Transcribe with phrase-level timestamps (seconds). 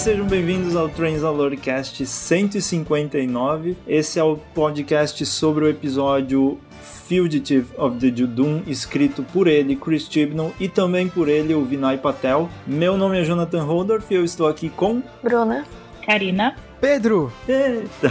[0.00, 3.76] sejam bem-vindos ao Transalorcast 159.
[3.86, 6.58] Esse é o podcast sobre o episódio
[7.06, 11.98] Fugitive of the Judum, escrito por ele, Chris Chibnall, e também por ele, o Vinay
[11.98, 12.48] Patel.
[12.66, 15.02] Meu nome é Jonathan Holdorf e eu estou aqui com...
[15.22, 15.66] Bruna.
[16.06, 16.56] Karina.
[16.80, 17.30] Pedro!
[17.46, 18.10] Eita!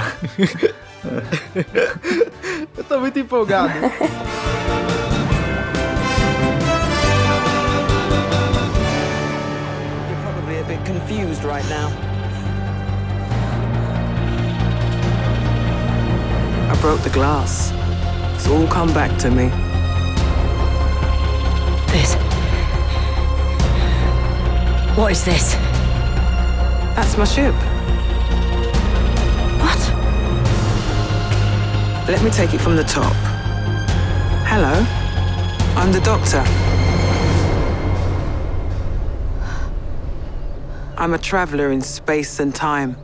[2.78, 3.74] eu tô muito empolgado.
[11.10, 11.88] confused right now.
[16.72, 17.72] I broke the glass.
[18.36, 19.48] It's all come back to me.
[21.92, 22.14] This.
[24.96, 25.56] What is this?
[26.96, 27.56] That's my ship.
[29.64, 29.82] What?
[32.08, 33.16] Let me take it from the top.
[34.46, 34.86] Hello,
[35.76, 36.44] I'm the doctor.
[41.00, 42.98] I'm a traveler in space and time.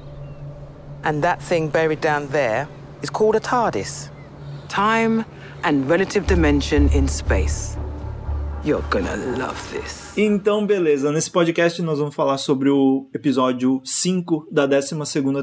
[1.05, 2.67] And that thing buried down there
[3.01, 4.09] is called a TARDIS.
[4.67, 5.23] Time
[5.63, 7.77] and relative dimension in space.
[8.65, 10.04] You're gonna love this.
[10.17, 11.11] Então, beleza.
[11.11, 14.95] Nesse podcast nós vamos falar sobre o episódio 5 da 12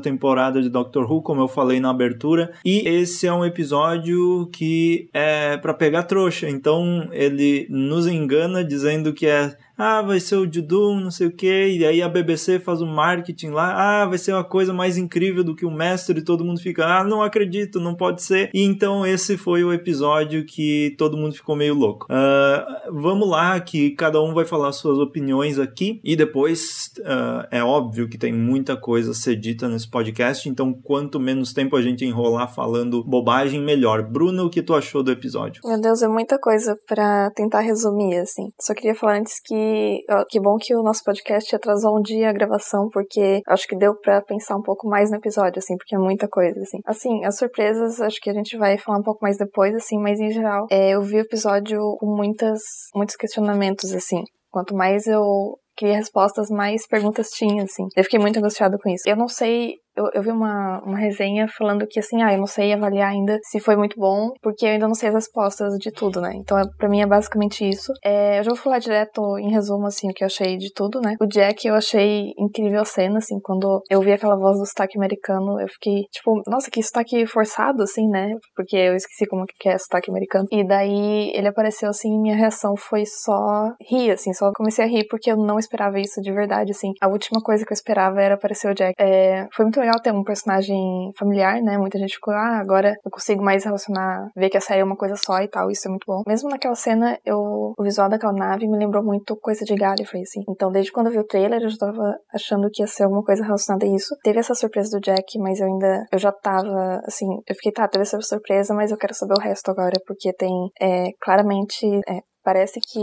[0.03, 2.53] temporada de Doctor Who, como eu falei na abertura.
[2.65, 6.49] E esse é um episódio que é para pegar trouxa.
[6.49, 11.33] Então, ele nos engana dizendo que é ah, vai ser o Judum, não sei o
[11.33, 14.73] que, e aí a BBC faz o um marketing lá, ah, vai ser uma coisa
[14.73, 18.23] mais incrível do que o mestre, e todo mundo fica, ah, não acredito, não pode
[18.23, 18.51] ser.
[18.55, 22.07] E então esse foi o episódio que todo mundo ficou meio louco.
[22.07, 27.63] Uh, vamos lá, que cada um vai falar suas opiniões aqui, e depois uh, é
[27.65, 31.83] óbvio que tem muita coisa a ser dita nesse podcast, então quanto menos tempo a
[31.83, 34.03] gente enrolar falando bobagem, melhor.
[34.03, 35.63] Bruna, o que tu achou do episódio?
[35.65, 38.45] Meu Deus, é muita coisa para tentar resumir, assim.
[38.61, 42.33] Só queria falar antes que que bom que o nosso podcast atrasou um dia a
[42.33, 45.99] gravação, porque acho que deu para pensar um pouco mais no episódio, assim, porque é
[45.99, 46.79] muita coisa, assim.
[46.85, 50.21] Assim, as surpresas, acho que a gente vai falar um pouco mais depois, assim, mas
[50.21, 52.61] em geral, é, eu vi o episódio com muitas,
[52.95, 54.23] muitos questionamentos, assim.
[54.53, 57.85] Quanto mais eu queria respostas, mais perguntas tinha, assim.
[57.97, 59.09] Eu fiquei muito angustiada com isso.
[59.09, 62.47] Eu não sei eu, eu vi uma, uma resenha falando que, assim, ah, eu não
[62.47, 65.91] sei avaliar ainda se foi muito bom, porque eu ainda não sei as respostas de
[65.93, 66.33] tudo, né?
[66.35, 67.93] Então, é, pra mim é basicamente isso.
[68.05, 71.01] É, eu já vou falar direto, em resumo, assim, o que eu achei de tudo,
[71.01, 71.15] né?
[71.21, 74.99] O Jack, eu achei incrível a cena, assim, quando eu vi aquela voz do sotaque
[74.99, 78.35] americano, eu fiquei, tipo, nossa, que sotaque forçado, assim, né?
[78.57, 80.47] Porque eu esqueci como que é sotaque americano.
[80.51, 84.89] E daí, ele apareceu, assim, e minha reação foi só rir, assim, só comecei a
[84.89, 86.93] rir porque eu não esperava isso de verdade, assim.
[87.01, 88.95] A última coisa que eu esperava era aparecer o Jack.
[88.99, 91.77] É, foi muito legal ter um personagem familiar, né?
[91.77, 94.97] Muita gente ficou, ah, agora eu consigo mais relacionar, ver que a série é uma
[94.97, 96.23] coisa só e tal, isso é muito bom.
[96.27, 100.43] Mesmo naquela cena, eu, o visual daquela nave me lembrou muito coisa de Gallifrey, assim.
[100.49, 103.23] Então, desde quando eu vi o trailer, eu já tava achando que ia ser alguma
[103.23, 104.17] coisa relacionada a isso.
[104.23, 107.89] Teve essa surpresa do Jack, mas eu ainda, eu já tava, assim, eu fiquei, tá,
[107.89, 112.21] teve essa surpresa, mas eu quero saber o resto agora, porque tem, é, claramente, é,
[112.45, 113.01] Parece que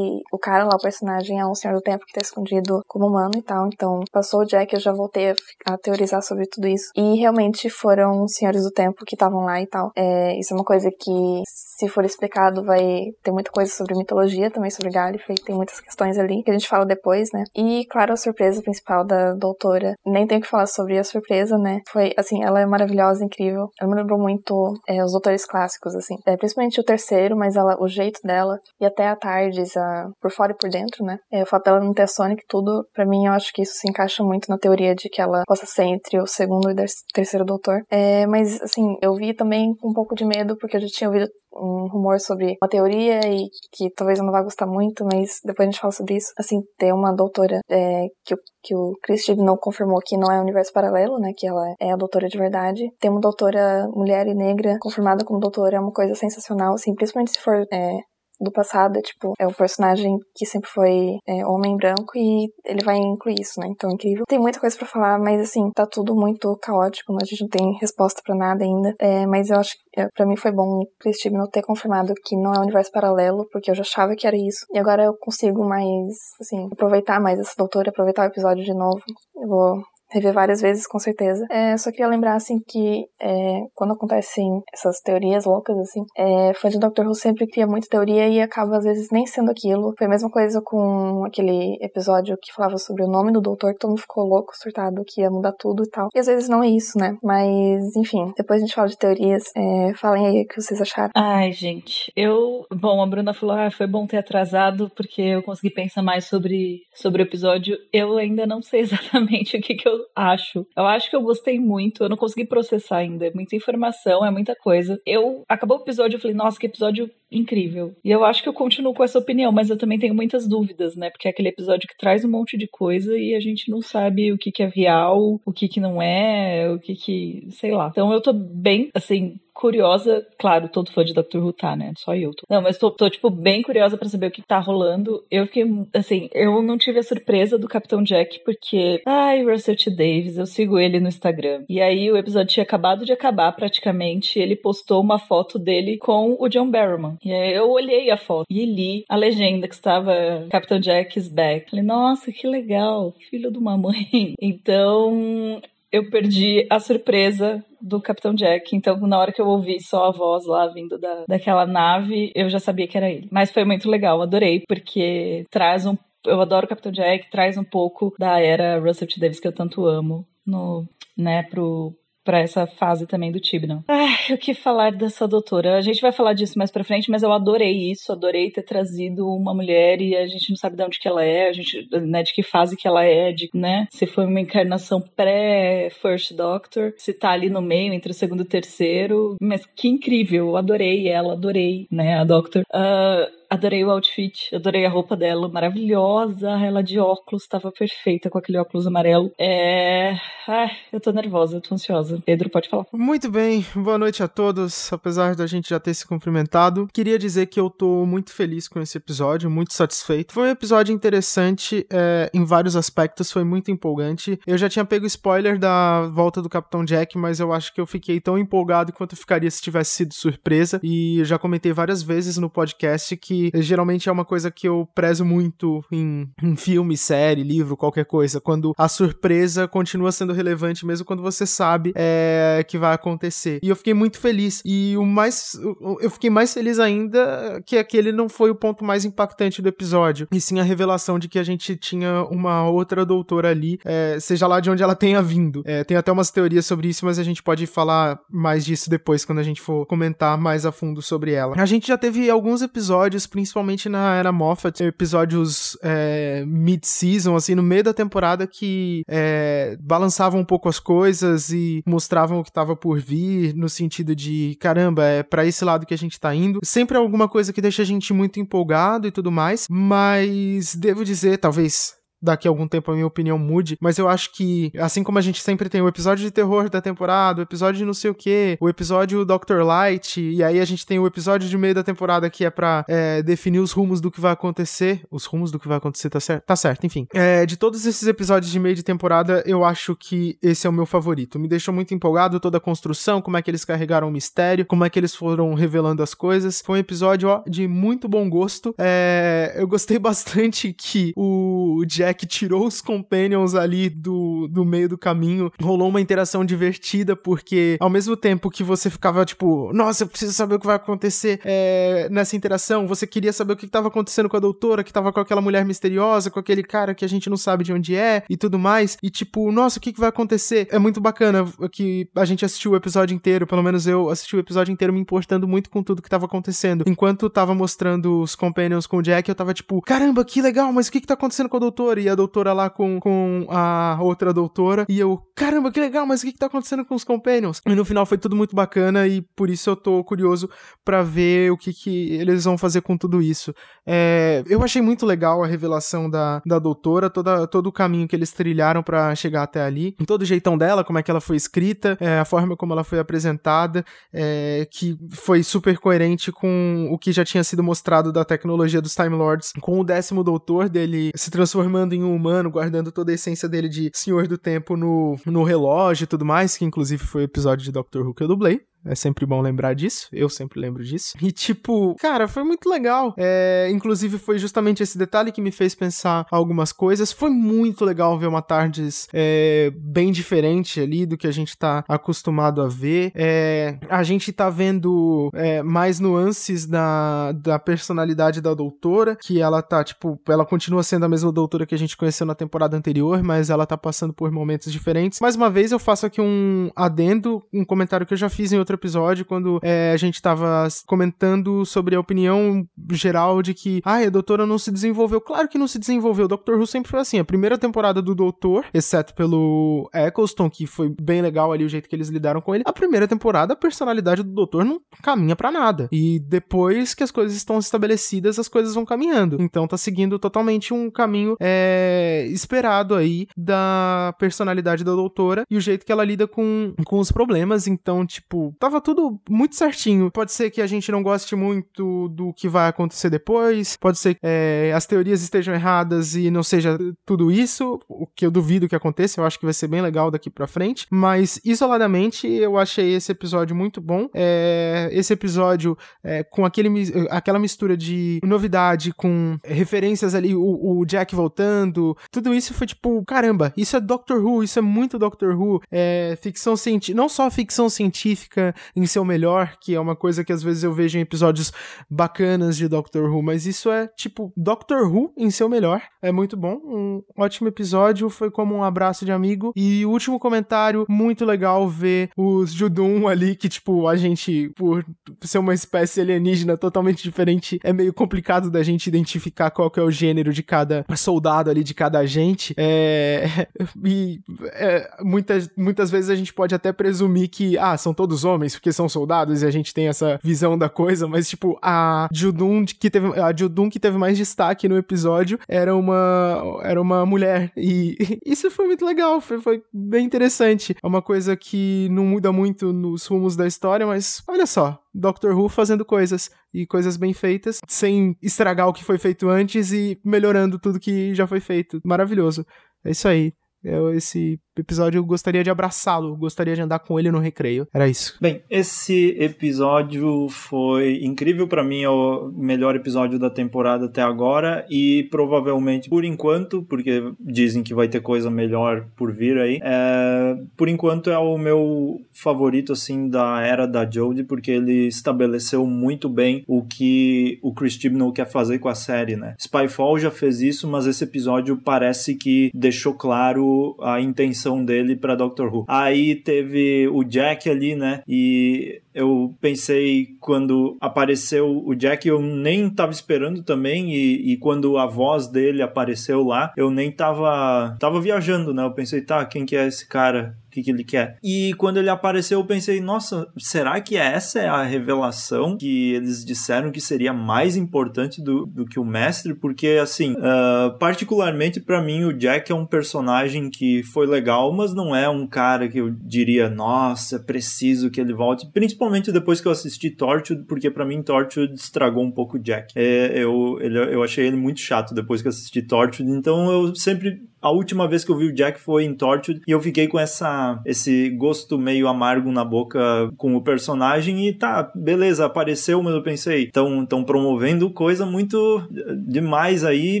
[0.32, 3.32] o cara lá, o personagem, é um senhor do tempo que tá escondido como humano
[3.36, 3.66] e tal.
[3.66, 5.34] Então, passou o Jack, eu já voltei a,
[5.66, 6.90] a teorizar sobre tudo isso.
[6.96, 9.92] E realmente foram senhores do tempo que estavam lá e tal.
[9.96, 11.42] É, isso é uma coisa que,
[11.78, 15.36] se for explicado, vai ter muita coisa sobre mitologia também, sobre Gallifrey.
[15.44, 17.44] Tem muitas questões ali que a gente fala depois, né?
[17.54, 19.94] E, claro, a surpresa principal da doutora.
[20.06, 21.80] Nem tenho que falar sobre a surpresa, né?
[21.90, 23.68] Foi, assim, ela é maravilhosa, incrível.
[23.80, 26.16] Ela me lembrou muito é, os doutores clássicos, assim.
[26.26, 30.30] É, principalmente o terceiro, mas ela, o jeito dela e até a Tardes, a, por
[30.30, 31.18] fora e por dentro, né?
[31.32, 33.88] É, o fato dela não ter Sonic, tudo, para mim, eu acho que isso se
[33.88, 37.44] encaixa muito na teoria de que ela possa ser entre o segundo e o terceiro
[37.44, 37.82] doutor.
[37.90, 41.28] É, mas, assim, eu vi também um pouco de medo, porque eu já tinha ouvido
[41.56, 45.68] um rumor sobre uma teoria e que talvez eu não vá gostar muito, mas depois
[45.68, 46.32] a gente fala sobre isso.
[46.38, 50.42] Assim, ter uma doutora é, que, que o Chris não confirmou que não é um
[50.42, 51.32] universo paralelo, né?
[51.36, 52.90] Que ela é a doutora de verdade.
[52.98, 57.32] Ter uma doutora mulher e negra confirmada como doutora é uma coisa sensacional, assim, principalmente
[57.32, 57.98] se for é,
[58.40, 62.96] do passado, tipo, é o personagem que sempre foi é, homem branco e ele vai
[62.96, 63.68] incluir isso, né?
[63.70, 64.24] Então é incrível.
[64.28, 67.18] Tem muita coisa para falar, mas assim, tá tudo muito caótico, né?
[67.22, 68.94] a gente não tem resposta para nada ainda.
[68.98, 72.12] É, mas eu acho que é, para mim foi bom o Chris não ter confirmado
[72.24, 74.66] que não é um universo paralelo, porque eu já achava que era isso.
[74.72, 79.02] E agora eu consigo mais, assim, aproveitar mais essa doutora, aproveitar o episódio de novo.
[79.36, 79.82] Eu vou
[80.14, 81.44] rever várias vezes, com certeza.
[81.50, 86.68] É, só queria lembrar, assim, que é, quando acontecem essas teorias loucas, assim, é, fã
[86.68, 89.94] de Doctor Who sempre cria muita teoria e acaba, às vezes, nem sendo aquilo.
[89.98, 93.80] Foi a mesma coisa com aquele episódio que falava sobre o nome do doutor, que
[93.80, 96.08] todo mundo ficou louco, surtado, que ia mudar tudo e tal.
[96.14, 97.16] E às vezes não é isso, né?
[97.22, 99.44] Mas, enfim, depois a gente fala de teorias.
[99.56, 101.10] É, falem aí o que vocês acharam.
[101.14, 102.64] Ai, gente, eu...
[102.72, 106.82] Bom, a Bruna falou, ah, foi bom ter atrasado, porque eu consegui pensar mais sobre,
[106.94, 107.76] sobre o episódio.
[107.92, 110.66] Eu ainda não sei exatamente o que, que eu acho.
[110.76, 112.04] Eu acho que eu gostei muito.
[112.04, 113.26] Eu não consegui processar ainda.
[113.26, 115.00] É muita informação, é muita coisa.
[115.06, 117.94] Eu acabou o episódio, eu falei, nossa, que episódio incrível.
[118.04, 120.96] E eu acho que eu continuo com essa opinião, mas eu também tenho muitas dúvidas,
[120.96, 121.10] né?
[121.10, 124.32] Porque é aquele episódio que traz um monte de coisa e a gente não sabe
[124.32, 127.46] o que, que é real, o que, que não é, o que, que.
[127.50, 127.88] sei lá.
[127.90, 131.92] Então eu tô bem, assim, curiosa, claro, todo fã de Doctor Who tá, né?
[131.96, 132.42] Só eu tô.
[132.50, 135.24] Não, mas tô, tô tipo, bem curiosa para saber o que tá rolando.
[135.30, 135.64] Eu fiquei,
[135.94, 139.90] assim, eu não tive a surpresa do Capitão Jack, porque, ai, Russell T.
[139.90, 141.64] Davis, eu sigo ele no Instagram.
[141.68, 146.36] E aí o episódio tinha acabado de acabar praticamente, ele postou uma foto dele com
[146.38, 147.16] o John Barrowman.
[147.24, 151.28] E aí eu olhei a foto e li a legenda que estava Capitão Jack is
[151.28, 151.70] back.
[151.70, 154.34] Falei, nossa, que legal, filho de uma mãe.
[154.40, 155.60] Então,
[155.90, 158.74] eu perdi a surpresa do Capitão Jack.
[158.74, 162.48] Então, na hora que eu ouvi só a voz lá vindo da, daquela nave, eu
[162.48, 163.28] já sabia que era ele.
[163.30, 165.96] Mas foi muito legal, adorei, porque traz um.
[166.26, 169.20] Eu adoro o Capitão Jack, traz um pouco da era Russell T.
[169.20, 170.84] Davis que eu tanto amo no,
[171.16, 171.94] né, pro,
[172.24, 173.80] para essa fase também do Tibnon.
[173.86, 175.76] Ai, o que falar dessa doutora?
[175.76, 179.28] A gente vai falar disso mais pra frente, mas eu adorei isso, adorei ter trazido
[179.28, 182.22] uma mulher e a gente não sabe de onde que ela é, a gente, né,
[182.22, 187.12] de que fase que ela é, de, né, se foi uma encarnação pré-First Doctor, se
[187.12, 191.34] tá ali no meio, entre o segundo e o terceiro, mas que incrível, adorei ela,
[191.34, 192.62] adorei, né, a Doctor.
[192.72, 196.50] Uh, Adorei o outfit, adorei a roupa dela, maravilhosa.
[196.50, 199.32] Ela de óculos, estava perfeita com aquele óculos amarelo.
[199.38, 200.16] É.
[200.46, 202.22] Ai, eu tô nervosa, eu tô ansiosa.
[202.24, 202.84] Pedro, pode falar.
[202.92, 204.92] Muito bem, boa noite a todos.
[204.92, 208.80] Apesar da gente já ter se cumprimentado, queria dizer que eu tô muito feliz com
[208.80, 210.34] esse episódio, muito satisfeito.
[210.34, 214.38] Foi um episódio interessante é, em vários aspectos, foi muito empolgante.
[214.46, 217.86] Eu já tinha pego spoiler da volta do Capitão Jack, mas eu acho que eu
[217.86, 220.80] fiquei tão empolgado quanto eu ficaria se tivesse sido surpresa.
[220.82, 225.24] E já comentei várias vezes no podcast que geralmente é uma coisa que eu prezo
[225.24, 231.04] muito em, em filme, série, livro, qualquer coisa, quando a surpresa continua sendo relevante mesmo
[231.04, 233.60] quando você sabe é, que vai acontecer.
[233.62, 234.62] E eu fiquei muito feliz.
[234.64, 235.58] E o mais.
[236.00, 240.28] Eu fiquei mais feliz ainda que aquele não foi o ponto mais impactante do episódio,
[240.32, 244.46] e sim a revelação de que a gente tinha uma outra doutora ali, é, seja
[244.46, 245.62] lá de onde ela tenha vindo.
[245.64, 249.24] É, tem até umas teorias sobre isso, mas a gente pode falar mais disso depois,
[249.24, 251.54] quando a gente for comentar mais a fundo sobre ela.
[251.56, 257.62] A gente já teve alguns episódios principalmente na era Moffat, episódios é, mid-season, assim, no
[257.62, 262.76] meio da temporada que é, balançavam um pouco as coisas e mostravam o que estava
[262.76, 266.60] por vir, no sentido de, caramba, é para esse lado que a gente tá indo.
[266.62, 271.38] Sempre alguma coisa que deixa a gente muito empolgado e tudo mais, mas devo dizer,
[271.38, 275.18] talvez daqui a algum tempo a minha opinião mude, mas eu acho que, assim como
[275.18, 278.10] a gente sempre tem o episódio de terror da temporada, o episódio de não sei
[278.10, 279.62] o que, o episódio Dr.
[279.64, 282.84] Light, e aí a gente tem o episódio de meio da temporada que é pra
[282.88, 285.02] é, definir os rumos do que vai acontecer.
[285.10, 286.44] Os rumos do que vai acontecer, tá certo?
[286.44, 287.06] Tá certo, enfim.
[287.12, 290.72] É, de todos esses episódios de meio de temporada, eu acho que esse é o
[290.72, 291.38] meu favorito.
[291.38, 294.84] Me deixou muito empolgado toda a construção, como é que eles carregaram o mistério, como
[294.84, 296.62] é que eles foram revelando as coisas.
[296.64, 298.74] Foi um episódio, ó, de muito bom gosto.
[298.78, 304.88] É, eu gostei bastante que o Jack que tirou os Companions ali do, do meio
[304.88, 305.50] do caminho.
[305.60, 310.32] Rolou uma interação divertida, porque ao mesmo tempo que você ficava tipo, nossa, eu preciso
[310.32, 314.28] saber o que vai acontecer é, nessa interação, você queria saber o que estava acontecendo
[314.28, 317.28] com a doutora, que tava com aquela mulher misteriosa, com aquele cara que a gente
[317.28, 318.96] não sabe de onde é e tudo mais.
[319.02, 320.68] E tipo, nossa, o que, que vai acontecer?
[320.70, 324.38] É muito bacana que a gente assistiu o episódio inteiro, pelo menos eu assisti o
[324.38, 326.84] episódio inteiro me importando muito com tudo que tava acontecendo.
[326.86, 330.88] Enquanto tava mostrando os Companions com o Jack, eu tava tipo, caramba, que legal, mas
[330.88, 332.00] o que que tá acontecendo com a doutora?
[332.04, 334.84] E a doutora lá com, com a outra doutora.
[334.88, 337.60] E eu, caramba, que legal, mas o que, que tá acontecendo com os Companions?
[337.66, 340.48] E no final foi tudo muito bacana e por isso eu tô curioso
[340.84, 343.54] para ver o que, que eles vão fazer com tudo isso.
[343.86, 348.14] É, eu achei muito legal a revelação da, da doutora, toda, todo o caminho que
[348.14, 351.36] eles trilharam para chegar até ali, todo o jeitão dela, como é que ela foi
[351.36, 356.98] escrita, é, a forma como ela foi apresentada, é, que foi super coerente com o
[356.98, 361.10] que já tinha sido mostrado da tecnologia dos Time Lords, com o décimo doutor dele
[361.14, 365.16] se transformando em um humano, guardando toda a essência dele de Senhor do Tempo no,
[365.26, 368.28] no relógio e tudo mais, que inclusive foi o episódio de Doctor Who que eu
[368.28, 368.62] dublei.
[368.84, 370.08] É sempre bom lembrar disso.
[370.12, 371.14] Eu sempre lembro disso.
[371.20, 373.14] E, tipo, cara, foi muito legal.
[373.16, 377.12] É, inclusive, foi justamente esse detalhe que me fez pensar algumas coisas.
[377.12, 381.84] Foi muito legal ver uma Tardes é, bem diferente ali do que a gente tá
[381.88, 383.10] acostumado a ver.
[383.14, 389.62] É, a gente tá vendo é, mais nuances da, da personalidade da doutora, que ela
[389.62, 393.22] tá, tipo, ela continua sendo a mesma doutora que a gente conheceu na temporada anterior,
[393.22, 395.20] mas ela tá passando por momentos diferentes.
[395.20, 398.58] Mais uma vez, eu faço aqui um adendo, um comentário que eu já fiz em
[398.58, 403.80] outro outro episódio, quando é, a gente tava comentando sobre a opinião geral de que,
[403.84, 405.20] ah, a doutora não se desenvolveu.
[405.20, 406.26] Claro que não se desenvolveu.
[406.26, 407.18] O Doctor Who sempre foi assim.
[407.18, 411.88] A primeira temporada do Doutor, exceto pelo Eccleston, que foi bem legal ali o jeito
[411.88, 412.64] que eles lidaram com ele.
[412.66, 415.88] A primeira temporada, a personalidade do Doutor não caminha para nada.
[415.92, 419.36] E depois que as coisas estão estabelecidas, as coisas vão caminhando.
[419.40, 425.60] Então tá seguindo totalmente um caminho é, esperado aí da personalidade da doutora e o
[425.60, 427.66] jeito que ela lida com, com os problemas.
[427.66, 430.10] Então, tipo, tava tudo muito certinho.
[430.10, 434.14] Pode ser que a gente não goste muito do que vai acontecer depois, pode ser
[434.14, 438.66] que é, as teorias estejam erradas e não seja tudo isso, o que eu duvido
[438.66, 439.20] que aconteça.
[439.20, 440.86] Eu acho que vai ser bem legal daqui pra frente.
[440.90, 444.08] Mas, isoladamente, eu achei esse episódio muito bom.
[444.14, 446.70] É, esse episódio é, com aquele,
[447.10, 453.04] aquela mistura de novidade, com referências ali, o, o Jack voltando, tudo isso foi tipo,
[453.04, 455.60] caramba, isso é Doctor Who, isso é muito Doctor Who.
[455.70, 460.32] É ficção científica, não só ficção científica em seu melhor, que é uma coisa que
[460.32, 461.52] às vezes eu vejo em episódios
[461.90, 465.82] bacanas de Doctor Who, mas isso é tipo Doctor Who em seu melhor.
[466.02, 469.52] É muito bom, um ótimo episódio, foi como um abraço de amigo.
[469.56, 474.84] E último comentário, muito legal ver os Judum ali, que tipo, a gente, por
[475.22, 479.82] ser uma espécie alienígena totalmente diferente, é meio complicado da gente identificar qual que é
[479.82, 482.54] o gênero de cada soldado ali, de cada agente.
[482.56, 483.46] É...
[483.84, 484.20] E
[484.52, 488.72] é, muitas, muitas vezes a gente pode até presumir que, ah, são todos homens, porque
[488.72, 492.90] são soldados e a gente tem essa visão da coisa, mas tipo, a Judum que
[492.90, 497.52] teve, a Judum que teve mais destaque no episódio era uma, era uma mulher.
[497.56, 500.74] E isso foi muito legal, foi, foi bem interessante.
[500.82, 505.36] É uma coisa que não muda muito nos rumos da história, mas olha só, Doctor
[505.36, 509.98] Who fazendo coisas e coisas bem feitas, sem estragar o que foi feito antes e
[510.04, 511.80] melhorando tudo que já foi feito.
[511.84, 512.46] Maravilhoso.
[512.84, 513.32] É isso aí.
[513.62, 517.66] Eu, esse episódio eu gostaria de abraçá-lo, gostaria de andar com ele no recreio.
[517.72, 518.16] Era isso.
[518.20, 524.66] Bem, esse episódio foi incrível para mim, é o melhor episódio da temporada até agora
[524.70, 530.36] e provavelmente por enquanto, porque dizem que vai ter coisa melhor por vir aí, é,
[530.56, 536.08] por enquanto é o meu favorito assim da era da Jodie, porque ele estabeleceu muito
[536.08, 539.34] bem o que o Chris Chibnall quer fazer com a série, né?
[539.38, 545.14] Spyfall já fez isso, mas esse episódio parece que deixou claro a intenção dele para
[545.14, 545.64] Doctor Who.
[545.68, 548.02] Aí teve o Jack ali, né?
[548.06, 554.78] E eu pensei quando apareceu o Jack, eu nem tava esperando também, e, e, quando
[554.78, 558.64] a voz dele apareceu lá, eu nem tava, tava viajando, né?
[558.64, 560.36] Eu pensei, tá, quem que é esse cara?
[560.46, 561.18] O que, que ele quer?
[561.20, 566.24] E quando ele apareceu, eu pensei, nossa, será que essa é a revelação que eles
[566.24, 569.34] disseram que seria mais importante do, do que o mestre?
[569.34, 574.72] Porque, assim, uh, particularmente para mim, o Jack é um personagem que foi legal, mas
[574.72, 579.12] não é um cara que eu diria, nossa, é preciso que ele volte, principalmente principalmente
[579.12, 582.72] depois que eu assisti Torchwood, porque para mim Torchwood estragou um pouco o Jack.
[582.76, 586.74] É, eu, ele, eu achei ele muito chato depois que eu assisti Torchwood, então eu
[586.74, 589.86] sempre a última vez que eu vi o Jack foi em Tortured e eu fiquei
[589.86, 592.80] com essa esse gosto meio amargo na boca
[593.18, 598.66] com o personagem e tá, beleza, apareceu, mas eu pensei, estão tão promovendo coisa muito
[599.06, 600.00] demais aí,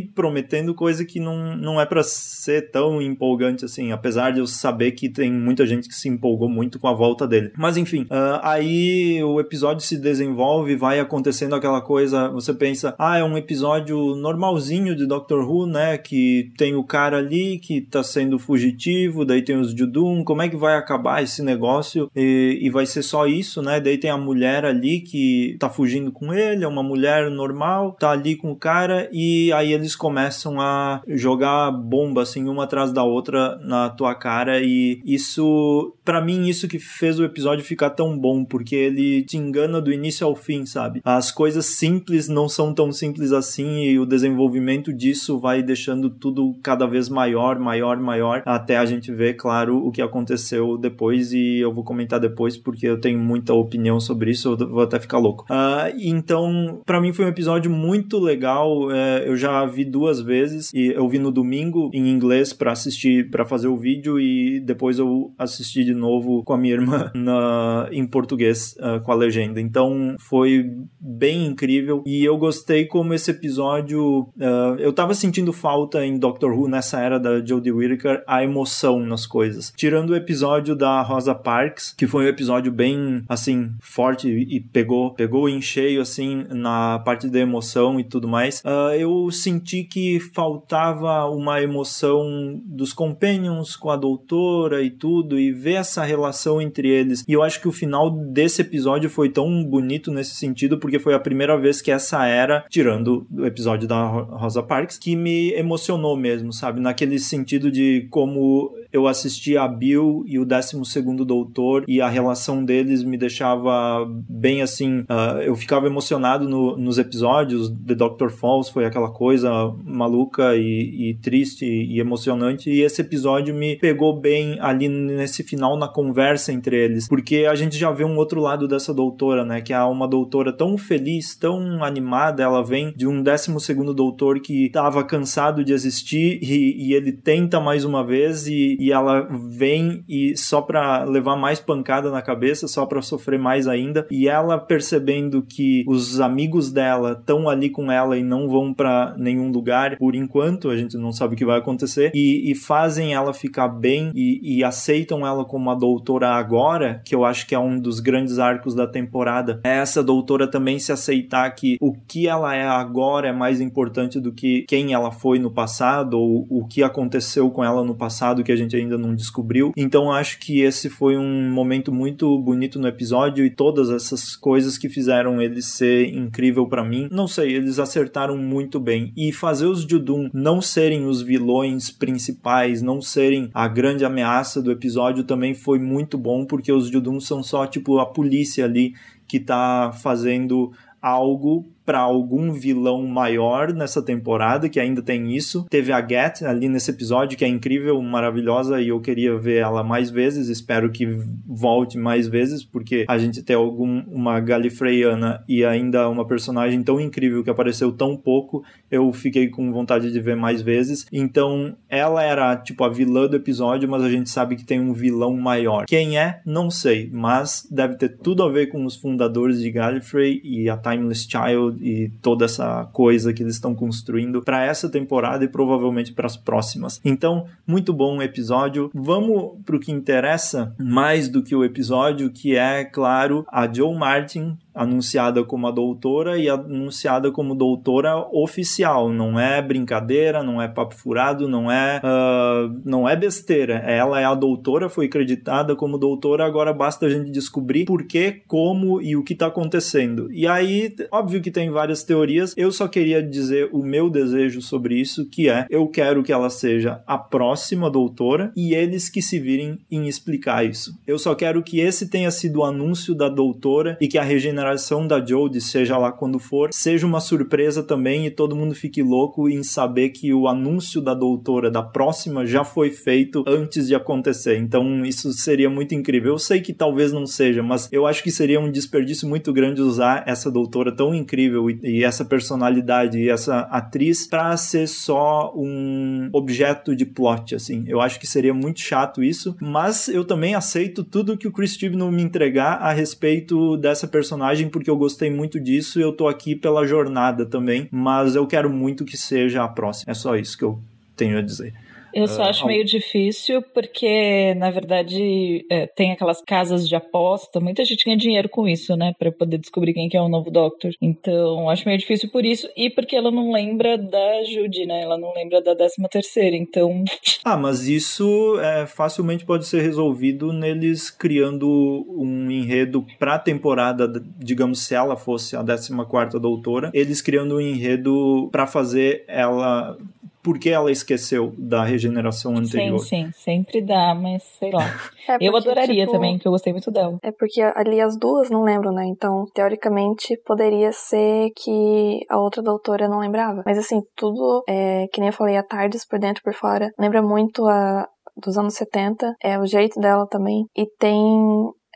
[0.14, 4.92] prometendo coisa que não, não é para ser tão empolgante assim, apesar de eu saber
[4.92, 7.52] que tem muita gente que se empolgou muito com a volta dele.
[7.58, 13.18] Mas enfim, uh, aí o episódio se desenvolve, vai acontecendo aquela coisa, você pensa, ah,
[13.18, 17.80] é um episódio normalzinho de Doctor Who, né, que tem o cara ali ali que
[17.80, 22.08] tá sendo fugitivo, daí tem os Judum, como é que vai acabar esse negócio?
[22.14, 23.80] E, e, vai ser só isso, né?
[23.80, 28.10] Daí tem a mulher ali que tá fugindo com ele, é uma mulher normal, tá
[28.10, 33.02] ali com o cara, e aí eles começam a jogar bomba assim, uma atrás da
[33.02, 38.16] outra na tua cara, e isso, para mim, isso que fez o episódio ficar tão
[38.16, 41.00] bom, porque ele te engana do início ao fim, sabe?
[41.04, 46.54] As coisas simples não são tão simples assim, e o desenvolvimento disso vai deixando tudo
[46.62, 51.32] cada vez mais maior, maior, maior, até a gente ver, claro, o que aconteceu depois
[51.32, 55.00] e eu vou comentar depois porque eu tenho muita opinião sobre isso, eu vou até
[55.00, 55.44] ficar louco.
[55.44, 60.70] Uh, então, para mim foi um episódio muito legal, é, eu já vi duas vezes
[60.74, 64.98] e eu vi no domingo em inglês para assistir, para fazer o vídeo e depois
[64.98, 69.60] eu assisti de novo com a minha irmã na, em português uh, com a legenda.
[69.60, 76.04] Então, foi bem incrível e eu gostei como esse episódio, uh, eu tava sentindo falta
[76.04, 79.72] em Doctor Who nessa era da Jodie Whittaker a emoção nas coisas.
[79.76, 85.14] Tirando o episódio da Rosa Parks, que foi um episódio bem, assim, forte e pegou,
[85.14, 90.20] pegou em cheio, assim, na parte da emoção e tudo mais, uh, eu senti que
[90.20, 96.88] faltava uma emoção dos Companions com a doutora e tudo, e ver essa relação entre
[96.88, 97.24] eles.
[97.26, 100.98] E eu acho que o final de esse episódio foi tão bonito nesse sentido porque
[100.98, 105.52] foi a primeira vez que essa era, tirando o episódio da Rosa Parks, que me
[105.52, 106.80] emocionou mesmo, sabe?
[106.94, 110.80] Naquele sentido de como eu assisti a Bill e o 12
[111.26, 115.00] Doutor e a relação deles me deixava bem assim.
[115.00, 117.68] Uh, eu ficava emocionado no, nos episódios.
[117.70, 122.70] The Doctor Falls foi aquela coisa maluca e, e triste e emocionante.
[122.70, 127.56] E esse episódio me pegou bem ali nesse final, na conversa entre eles, porque a
[127.56, 129.60] gente já vê um outro lado dessa doutora, né?
[129.60, 132.44] Que é uma doutora tão feliz, tão animada.
[132.44, 133.52] Ela vem de um 12
[133.92, 138.92] Doutor que estava cansado de existir e, e ele tenta mais uma vez e e
[138.92, 144.06] ela vem e só para levar mais pancada na cabeça, só para sofrer mais ainda,
[144.10, 149.14] e ela percebendo que os amigos dela estão ali com ela e não vão para
[149.16, 153.14] nenhum lugar por enquanto, a gente não sabe o que vai acontecer, e, e fazem
[153.14, 157.54] ela ficar bem e, e aceitam ela como uma doutora agora, que eu acho que
[157.54, 161.94] é um dos grandes arcos da temporada, é essa doutora também se aceitar que o
[162.06, 166.46] que ela é agora é mais importante do que quem ela foi no passado ou
[166.50, 169.72] o que aconteceu com ela no passado que a gente gente ainda não descobriu.
[169.76, 174.76] Então acho que esse foi um momento muito bonito no episódio e todas essas coisas
[174.76, 177.08] que fizeram ele ser incrível para mim.
[177.10, 179.12] Não sei, eles acertaram muito bem.
[179.16, 184.70] E fazer os Judum não serem os vilões principais, não serem a grande ameaça do
[184.70, 188.94] episódio também foi muito bom, porque os Judum são só tipo a polícia ali
[189.26, 195.66] que tá fazendo algo para algum vilão maior nessa temporada, que ainda tem isso.
[195.68, 199.82] Teve a Get ali nesse episódio, que é incrível, maravilhosa, e eu queria ver ela
[199.82, 200.48] mais vezes.
[200.48, 201.06] Espero que
[201.46, 206.98] volte mais vezes, porque a gente tem algum, uma Galifreyana e ainda uma personagem tão
[206.98, 211.06] incrível que apareceu tão pouco, eu fiquei com vontade de ver mais vezes.
[211.12, 214.92] Então, ela era tipo a vilã do episódio, mas a gente sabe que tem um
[214.92, 215.84] vilão maior.
[215.86, 216.40] Quem é?
[216.46, 220.76] Não sei, mas deve ter tudo a ver com os fundadores de Gallifrey e a
[220.76, 226.12] Timeless Child e toda essa coisa que eles estão construindo para essa temporada e provavelmente
[226.12, 227.00] para as próximas.
[227.04, 228.90] Então, muito bom episódio.
[228.94, 233.96] Vamos para o que interessa mais do que o episódio, que é, claro, a Joe
[233.96, 239.08] Martin anunciada como a doutora e anunciada como doutora oficial.
[239.08, 243.74] Não é brincadeira, não é papo furado, não é, uh, não é besteira.
[243.74, 248.42] Ela é a doutora, foi acreditada como doutora, agora basta a gente descobrir por que,
[248.48, 250.28] como e o que está acontecendo.
[250.32, 254.96] E aí, óbvio que tem várias teorias, eu só queria dizer o meu desejo sobre
[255.00, 259.38] isso, que é, eu quero que ela seja a próxima doutora e eles que se
[259.38, 260.98] virem em explicar isso.
[261.06, 264.63] Eu só quero que esse tenha sido o anúncio da doutora e que a regeneração
[264.64, 269.02] regeneração da Jodie, seja lá quando for, seja uma surpresa também e todo mundo fique
[269.02, 273.94] louco em saber que o anúncio da doutora da próxima já foi feito antes de
[273.94, 274.58] acontecer.
[274.58, 276.32] Então isso seria muito incrível.
[276.32, 279.82] Eu sei que talvez não seja, mas eu acho que seria um desperdício muito grande
[279.82, 285.52] usar essa doutora tão incrível e, e essa personalidade e essa atriz para ser só
[285.54, 287.84] um objeto de plot, assim.
[287.86, 291.74] Eu acho que seria muito chato isso, mas eu também aceito tudo que o Chris
[291.74, 296.28] Chibnall me entregar a respeito dessa personagem porque eu gostei muito disso e eu tô
[296.28, 300.10] aqui pela jornada também, mas eu quero muito que seja a próxima.
[300.10, 300.78] É só isso que eu
[301.16, 301.74] tenho a dizer.
[302.14, 307.60] Eu só uh, acho meio difícil porque, na verdade, é, tem aquelas casas de aposta.
[307.60, 309.12] Muita gente ganha dinheiro com isso, né?
[309.18, 310.92] Pra poder descobrir quem que é o novo Doctor.
[311.00, 312.68] Então, acho meio difícil por isso.
[312.76, 315.02] E porque ela não lembra da Judy, né?
[315.02, 317.04] Ela não lembra da 13 terceira, então...
[317.44, 321.68] Ah, mas isso é, facilmente pode ser resolvido neles criando
[322.08, 327.60] um enredo pra temporada, digamos, se ela fosse a 14 quarta doutora, eles criando um
[327.60, 329.96] enredo para fazer ela
[330.44, 332.98] porque ela esqueceu da regeneração anterior.
[332.98, 334.84] Sim, sim, sempre dá, mas sei lá.
[335.26, 337.18] É porque, eu adoraria tipo, também, que eu gostei muito dela.
[337.22, 339.06] É porque ali as duas não lembram, né?
[339.06, 343.62] Então, teoricamente, poderia ser que a outra doutora não lembrava.
[343.64, 346.90] Mas assim, tudo, é, que nem eu falei, a Tardes por dentro e por fora,
[346.98, 350.66] lembra muito a dos anos 70, é o jeito dela também.
[350.76, 351.24] E tem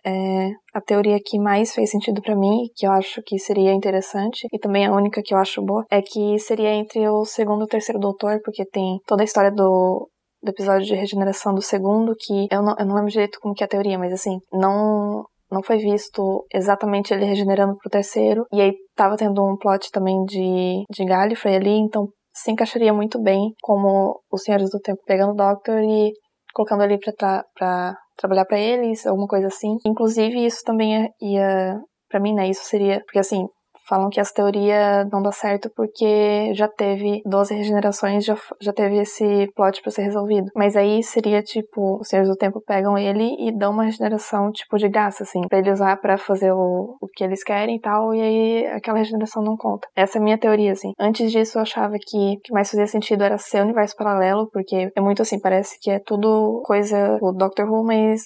[0.04, 4.46] é, a teoria que mais fez sentido para mim, que eu acho que seria interessante,
[4.52, 7.64] e também a única que eu acho boa, é que seria entre o segundo e
[7.64, 10.08] o terceiro doutor, porque tem toda a história do,
[10.42, 13.62] do episódio de regeneração do segundo, que eu não, eu não lembro direito como que
[13.62, 18.60] é a teoria, mas assim, não não foi visto exatamente ele regenerando pro terceiro, e
[18.60, 23.52] aí tava tendo um plot também de, de Gallifrey ali, então se encaixaria muito bem
[23.62, 26.12] como os Senhores do Tempo pegando o Doctor e
[26.58, 29.76] colocando ali pra, pra trabalhar para eles, alguma coisa assim.
[29.86, 32.48] Inclusive, isso também ia para mim, né?
[32.48, 33.00] Isso seria.
[33.04, 33.46] Porque assim,
[33.88, 38.98] falam que essa teoria não dá certo porque já teve 12 regenerações, já, já teve
[38.98, 40.50] esse plot para ser resolvido.
[40.54, 44.76] Mas aí seria tipo, os Senhores do Tempo pegam ele e dão uma regeneração tipo
[44.76, 48.14] de graça, assim, pra ele usar para fazer o, o que eles querem e tal,
[48.14, 49.88] e aí aquela regeneração não conta.
[49.96, 50.92] Essa é a minha teoria, assim.
[50.98, 54.90] Antes disso eu achava que o que mais fazia sentido era ser universo paralelo, porque
[54.94, 58.22] é muito assim, parece que é tudo coisa o Doctor Who, mas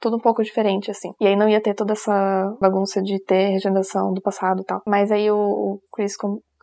[0.00, 1.12] tudo um pouco diferente, assim.
[1.20, 4.82] E aí não ia ter toda essa bagunça de ter regeneração do passado e tal.
[4.86, 6.16] Mas aí o, o Chris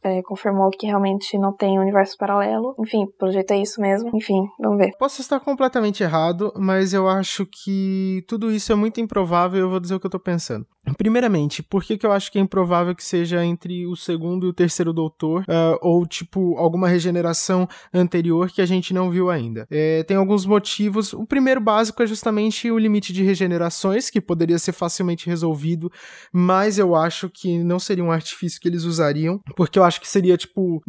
[0.04, 2.76] é, confirmou que realmente não tem universo paralelo.
[2.80, 4.10] Enfim, pelo jeito é isso mesmo.
[4.14, 4.92] Enfim, vamos ver.
[4.98, 9.70] Posso estar completamente errado, mas eu acho que tudo isso é muito improvável e eu
[9.70, 10.66] vou dizer o que eu tô pensando.
[10.98, 14.50] Primeiramente, por que, que eu acho que é improvável que seja entre o segundo e
[14.50, 19.66] o terceiro doutor, uh, ou tipo, alguma regeneração anterior que a gente não viu ainda?
[19.72, 21.14] É, tem alguns motivos.
[21.14, 25.90] O primeiro básico é justamente o limite de regenerações, que poderia ser facilmente resolvido,
[26.34, 30.08] mas eu acho que não seria um artifício que eles usariam, porque eu acho que
[30.08, 30.82] seria, tipo,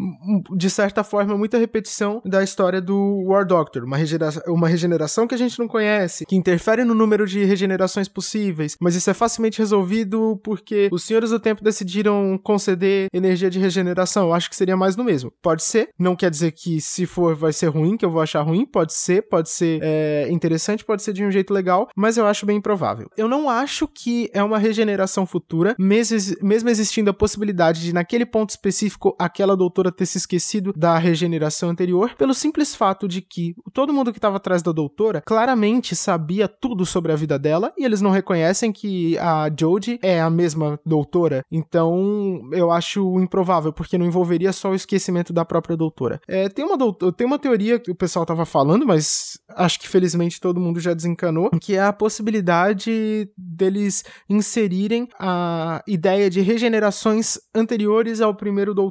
[0.57, 5.35] de certa forma, muita repetição da história do War Doctor, uma, regenera uma regeneração que
[5.35, 9.59] a gente não conhece, que interfere no número de regenerações possíveis, mas isso é facilmente
[9.59, 14.29] resolvido porque os senhores do tempo decidiram conceder energia de regeneração.
[14.29, 15.33] Eu acho que seria mais do mesmo.
[15.43, 18.43] Pode ser, não quer dizer que se for vai ser ruim, que eu vou achar
[18.43, 18.67] ruim.
[18.67, 22.47] Pode ser, pode ser é, interessante, pode ser de um jeito legal, mas eu acho
[22.47, 23.09] bem improvável.
[23.17, 28.27] Eu não acho que é uma regeneração futura, mesmo, mesmo existindo a possibilidade de, naquele
[28.27, 33.55] ponto específico, aquela doutora ter se esquecido da regeneração anterior, pelo simples fato de que
[33.73, 37.85] todo mundo que estava atrás da doutora claramente sabia tudo sobre a vida dela e
[37.85, 43.99] eles não reconhecem que a Joe é a mesma doutora, então eu acho improvável, porque
[43.99, 46.21] não envolveria só o esquecimento da própria doutora.
[46.29, 46.77] É, tem, uma
[47.13, 50.95] tem uma teoria que o pessoal tava falando, mas acho que felizmente todo mundo já
[50.95, 58.84] desencanou, que é a possibilidade deles inserirem a ideia de regenerações anteriores ao primeiro doutor,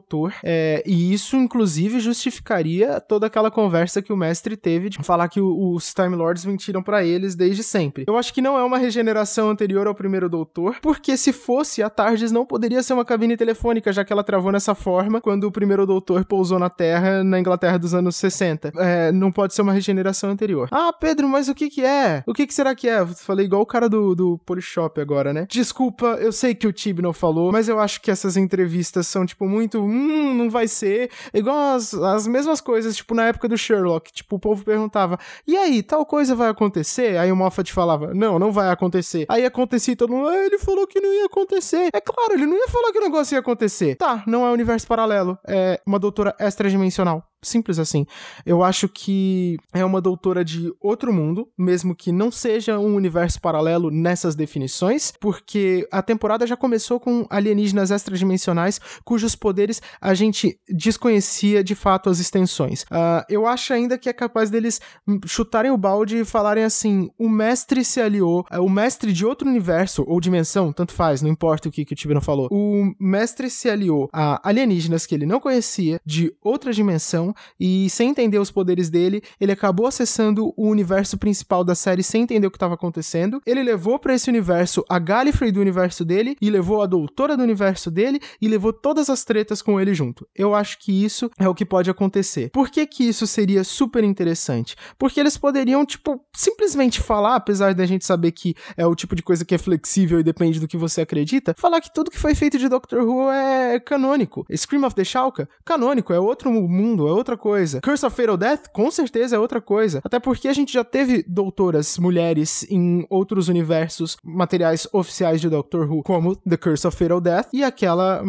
[0.43, 5.41] é, e isso inclusive justificaria toda aquela conversa que o mestre teve de falar que
[5.41, 8.06] os Time Lords mentiram para eles desde sempre.
[8.08, 11.89] Eu acho que não é uma regeneração anterior ao primeiro doutor, porque se fosse, a
[11.89, 15.51] TARDIS não poderia ser uma cabine telefônica, já que ela travou nessa forma quando o
[15.51, 18.73] primeiro doutor pousou na Terra, na Inglaterra dos anos 60.
[18.77, 20.67] É, não pode ser uma regeneração anterior.
[20.71, 22.23] Ah, Pedro, mas o que que é?
[22.25, 23.06] O que que será que é?
[23.06, 25.45] Falei igual o cara do, do Polishop agora, né?
[25.49, 29.25] Desculpa, eu sei que o Tib não falou, mas eu acho que essas entrevistas são,
[29.25, 31.10] tipo, muito, hum, não vai ser.
[31.34, 34.12] Igual as, as mesmas coisas, tipo, na época do Sherlock.
[34.12, 35.17] Tipo, o povo perguntava,
[35.48, 37.17] e aí, tal coisa vai acontecer?
[37.17, 39.26] Aí o Moffat falava, não, não vai acontecer.
[39.30, 41.89] Aí acontecia e todo mundo, ah, ele falou que não ia acontecer.
[41.93, 43.96] É claro, ele não ia falar que o negócio ia acontecer.
[43.96, 45.38] Tá, não é universo paralelo.
[45.48, 47.24] É uma doutora extradimensional.
[47.43, 48.06] Simples assim.
[48.45, 53.39] Eu acho que é uma doutora de outro mundo, mesmo que não seja um universo
[53.39, 60.58] paralelo nessas definições, porque a temporada já começou com alienígenas extradimensionais cujos poderes a gente
[60.69, 62.84] desconhecia de fato as extensões.
[62.84, 64.79] Uh, eu acho ainda que é capaz deles
[65.25, 69.47] chutarem o balde e falarem assim: o mestre se aliou, uh, o mestre de outro
[69.47, 72.47] universo ou dimensão, tanto faz, não importa o que, que o Tibino falou.
[72.51, 78.10] O mestre se aliou a alienígenas que ele não conhecia de outra dimensão e sem
[78.10, 82.52] entender os poderes dele, ele acabou acessando o universo principal da série sem entender o
[82.52, 83.41] que estava acontecendo.
[83.46, 87.43] Ele levou para esse universo a Gallifrey do universo dele e levou a doutora do
[87.43, 90.28] universo dele e levou todas as tretas com ele junto.
[90.36, 92.50] Eu acho que isso é o que pode acontecer.
[92.52, 94.76] Por que que isso seria super interessante?
[94.98, 99.24] Porque eles poderiam, tipo, simplesmente falar, apesar da gente saber que é o tipo de
[99.24, 102.36] coisa que é flexível e depende do que você acredita, falar que tudo que foi
[102.36, 104.46] feito de Doctor Who é canônico.
[104.56, 107.81] Scream of the Shalka, canônico, é outro mundo, é outro outra coisa.
[107.81, 110.01] Curse of Fatal Death, com certeza é outra coisa.
[110.03, 115.89] Até porque a gente já teve doutoras mulheres em outros universos materiais oficiais de Doctor
[115.89, 118.21] Who, como The Curse of Fatal Death e aquela,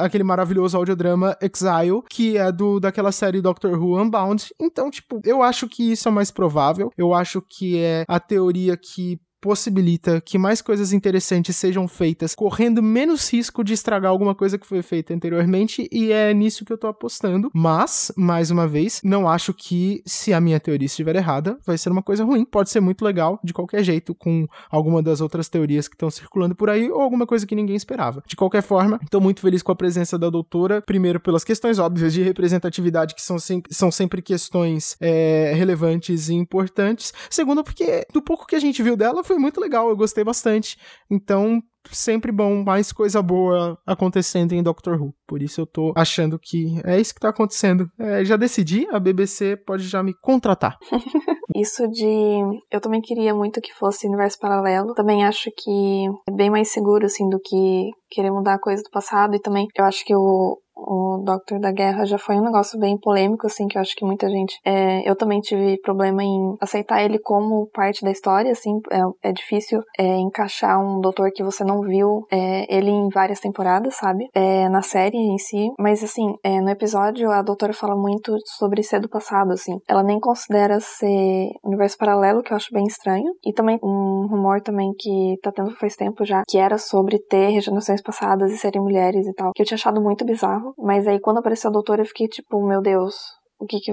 [0.00, 4.52] aquele maravilhoso audiodrama Exile, que é do daquela série Doctor Who Unbound.
[4.60, 6.90] Então, tipo, eu acho que isso é mais provável.
[6.96, 12.80] Eu acho que é a teoria que possibilita que mais coisas interessantes sejam feitas, correndo
[12.80, 16.78] menos risco de estragar alguma coisa que foi feita anteriormente, e é nisso que eu
[16.78, 17.50] tô apostando.
[17.52, 21.90] Mas, mais uma vez, não acho que se a minha teoria estiver errada, vai ser
[21.90, 22.44] uma coisa ruim.
[22.44, 26.54] Pode ser muito legal de qualquer jeito, com alguma das outras teorias que estão circulando
[26.54, 28.22] por aí, ou alguma coisa que ninguém esperava.
[28.24, 32.12] De qualquer forma, tô muito feliz com a presença da doutora, primeiro pelas questões óbvias
[32.12, 37.12] de representatividade, que são sempre, são sempre questões é, relevantes e importantes.
[37.28, 40.78] Segundo, porque do pouco que a gente viu dela, foi muito legal, eu gostei bastante.
[41.10, 45.14] Então, sempre bom, mais coisa boa acontecendo em Doctor Who.
[45.26, 47.90] Por isso eu tô achando que é isso que tá acontecendo.
[47.98, 50.78] É, já decidi, a BBC pode já me contratar.
[51.54, 52.40] Isso de.
[52.70, 54.94] Eu também queria muito que fosse universo paralelo.
[54.94, 58.90] Também acho que é bem mais seguro, assim, do que querer mudar a coisa do
[58.90, 59.34] passado.
[59.36, 62.98] E também eu acho que o, o Doctor da Guerra já foi um negócio bem
[62.98, 64.58] polêmico, assim, que eu acho que muita gente.
[64.64, 68.80] É, eu também tive problema em aceitar ele como parte da história, assim.
[68.90, 73.40] É, é difícil é, encaixar um doutor que você não viu é, ele em várias
[73.40, 74.28] temporadas, sabe?
[74.34, 75.70] É, na série em si.
[75.78, 79.78] Mas, assim, é, no episódio a doutora fala muito sobre ser do passado, assim.
[79.88, 83.32] Ela nem considera ser universo paralelo, que eu acho bem estranho.
[83.44, 87.50] E também um rumor também que tá tendo faz tempo já, que era sobre ter
[87.50, 91.20] regenerações passadas e serem mulheres e tal, que eu tinha achado muito bizarro mas aí
[91.20, 93.14] quando apareceu a doutora eu fiquei tipo, meu Deus,
[93.58, 93.92] o que que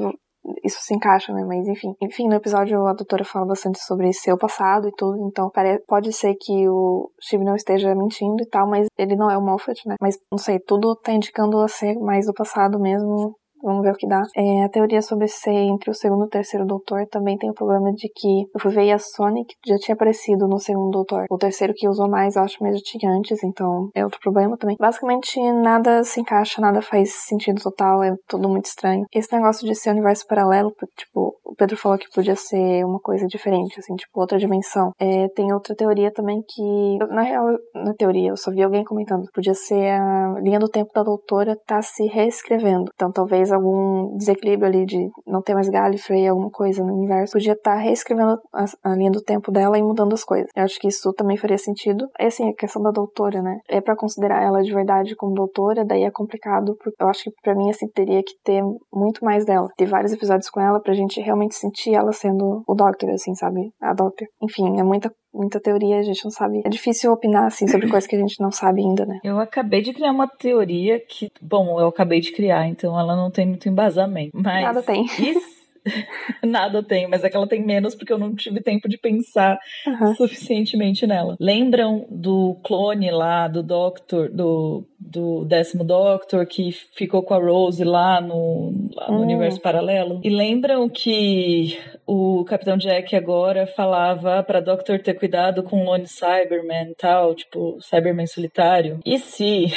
[0.64, 1.44] isso se encaixa, né?
[1.46, 1.94] Mas enfim.
[2.02, 5.52] Enfim, no episódio a doutora fala bastante sobre seu passado e tudo, então
[5.88, 9.42] pode ser que o Steve não esteja mentindo e tal, mas ele não é o
[9.42, 9.96] Moffat, né?
[10.02, 13.96] Mas não sei, tudo tá indicando a ser mais do passado mesmo, Vamos ver o
[13.96, 14.22] que dá.
[14.36, 17.54] É, a teoria sobre ser entre o segundo e o terceiro doutor também tem o
[17.54, 21.26] problema de que eu fui ver a Sonic já tinha aparecido no segundo doutor.
[21.30, 24.58] O terceiro que usou mais, eu acho, mas já tinha antes, então é outro problema
[24.58, 24.76] também.
[24.80, 29.06] Basicamente, nada se encaixa, nada faz sentido total, é tudo muito estranho.
[29.14, 33.28] Esse negócio de ser universo paralelo, tipo, o Pedro falou que podia ser uma coisa
[33.28, 34.92] diferente, assim, tipo, outra dimensão.
[35.00, 39.28] É, tem outra teoria também que, na real, na teoria, eu só vi alguém comentando,
[39.34, 42.92] podia ser a linha do tempo da doutora tá se reescrevendo.
[42.94, 47.54] Então, talvez algum desequilíbrio ali de não ter mais Gallifrey, alguma coisa no universo, podia
[47.54, 50.50] estar tá reescrevendo a, a, linha do tempo dela e mudando as coisas.
[50.56, 52.08] Eu acho que isso também faria sentido.
[52.20, 53.60] E assim, a questão da doutora, né?
[53.70, 57.32] É para considerar ela de verdade como doutora, daí é complicado, porque eu acho que
[57.42, 59.70] para mim, assim, teria que ter muito mais dela.
[59.78, 63.72] Ter vários episódios com ela pra gente realmente sentir ela sendo o Doctor, assim, sabe?
[63.82, 64.28] A Doctor.
[64.42, 66.62] Enfim, é muita muita teoria, a gente não sabe.
[66.66, 69.20] É difícil opinar assim sobre coisas que a gente não sabe ainda, né?
[69.24, 73.30] Eu acabei de criar uma teoria que, bom, eu acabei de criar, então ela não
[73.32, 74.32] tem muito embasamento.
[74.34, 75.06] Mas Nada tem.
[75.06, 75.59] Isso
[76.44, 79.58] Nada tem, mas é que ela tem menos porque eu não tive tempo de pensar
[79.86, 80.16] uhum.
[80.16, 81.36] suficientemente nela.
[81.40, 87.84] Lembram do clone lá, do Doctor, do, do décimo Doctor, que ficou com a Rose
[87.84, 89.22] lá no, lá no hum.
[89.22, 90.22] universo paralelo?
[90.24, 96.08] E lembram que o Capitão Jack agora falava pra Doctor ter cuidado com o Lone
[96.08, 99.00] Cyberman e tal, tipo, Cyberman solitário?
[99.06, 99.68] E se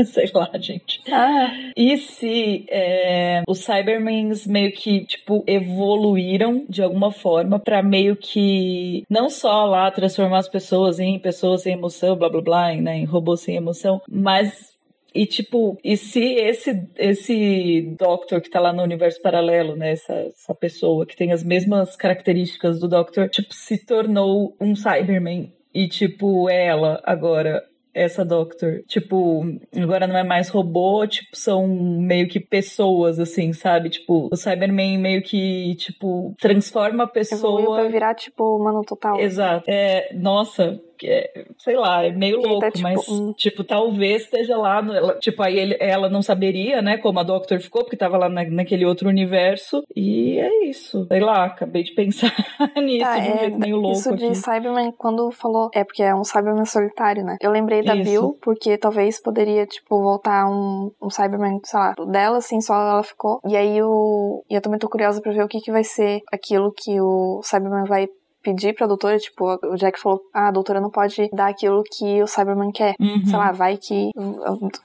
[0.06, 1.00] sei lá, gente.
[1.10, 1.52] Ah.
[1.76, 9.04] E se é, os Cybermans meio que, tipo, evoluíram de alguma forma para meio que
[9.08, 13.04] não só lá transformar as pessoas em pessoas sem emoção, blá blá blá, né, em
[13.04, 14.70] robôs sem emoção, mas
[15.14, 20.12] e tipo, e se esse esse Doctor que tá lá no universo paralelo, né, essa,
[20.12, 25.88] essa pessoa que tem as mesmas características do Doctor, tipo, se tornou um Cyberman e
[25.88, 28.82] tipo, ela agora essa Doctor.
[28.86, 29.42] Tipo,
[29.76, 33.90] agora não é mais robô, tipo, são meio que pessoas, assim, sabe?
[33.90, 37.60] Tipo, o Cyberman meio que, tipo, transforma a pessoa.
[37.60, 39.18] Evoluiu pra virar, tipo, humano total.
[39.20, 39.64] Exato.
[39.68, 43.32] É, nossa, é, sei lá, é meio louco, tá, tipo, mas, um...
[43.32, 47.22] tipo, talvez esteja lá, no, ela, tipo, aí ele, ela não saberia, né, como a
[47.22, 51.06] Doctor ficou, porque tava lá na, naquele outro universo, e é isso.
[51.06, 52.32] Sei lá, acabei de pensar
[52.82, 54.28] nisso ah, de um é, jeito meio louco Isso aqui.
[54.28, 57.36] de Cyberman, quando falou, é porque é um Cyberman solitário, né?
[57.40, 58.10] Eu lembrei da isso.
[58.10, 63.02] Bill, porque talvez poderia, tipo, voltar um, um Cyberman, sei lá, dela, assim, só ela
[63.02, 64.44] ficou, e aí o...
[64.48, 67.40] e eu também tô curiosa pra ver o que que vai ser aquilo que o
[67.42, 68.08] Cyberman vai
[68.42, 72.22] pedir pra doutora, tipo, o Jack falou, ah, a doutora não pode dar aquilo que
[72.22, 72.94] o Cyberman quer.
[72.98, 73.24] Uhum.
[73.24, 74.10] Sei lá, vai que.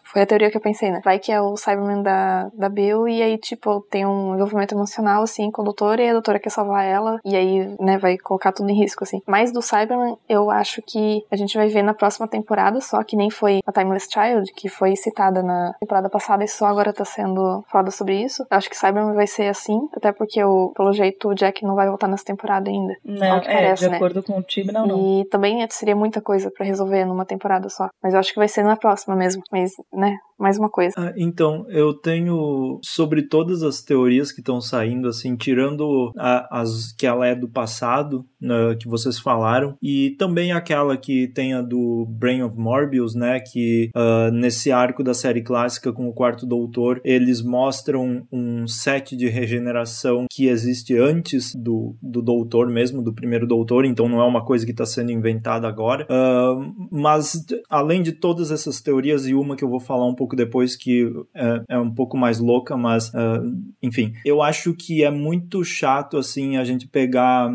[0.04, 1.02] Foi a teoria que eu pensei, né?
[1.04, 5.24] Vai que é o Cyberman da, da Bill e aí, tipo, tem um envolvimento emocional,
[5.24, 8.52] assim, com a doutora e a doutora quer salvar ela e aí, né, vai colocar
[8.52, 9.22] tudo em risco, assim.
[9.26, 13.16] Mas do Cyberman, eu acho que a gente vai ver na próxima temporada, só que
[13.16, 17.06] nem foi a Timeless Child, que foi citada na temporada passada e só agora tá
[17.06, 18.46] sendo falada sobre isso.
[18.50, 21.76] Eu acho que Cyberman vai ser assim, até porque, o, pelo jeito, o Jack não
[21.76, 22.96] vai voltar nessa temporada ainda.
[23.04, 23.96] Não, que é, parece, de né?
[23.98, 25.22] acordo com o time, não, não.
[25.22, 27.90] E também seria muita coisa para resolver numa temporada só.
[28.02, 29.42] Mas eu acho que vai ser na próxima mesmo.
[29.52, 30.94] Mas, né, mais uma coisa.
[30.98, 36.92] Ah, então, eu tenho sobre todas as teorias que estão saindo, assim, tirando a, as
[36.92, 41.62] que ela é do passado, né, que vocês falaram, e também aquela que tem a
[41.62, 46.46] do Brain of Morbius, né, que uh, nesse arco da série clássica com o Quarto
[46.46, 53.14] Doutor, eles mostram um set de regeneração que existe antes do, do Doutor mesmo, do
[53.14, 56.08] primeiro Doutor, então não é uma coisa que está sendo inventada agora.
[56.10, 60.36] Uh, mas, além de todas essas teorias, e uma que eu vou falar um pouco
[60.36, 63.44] depois que é, é um pouco mais louca, mas uh,
[63.82, 67.52] enfim, eu acho que é muito chato assim a gente pegar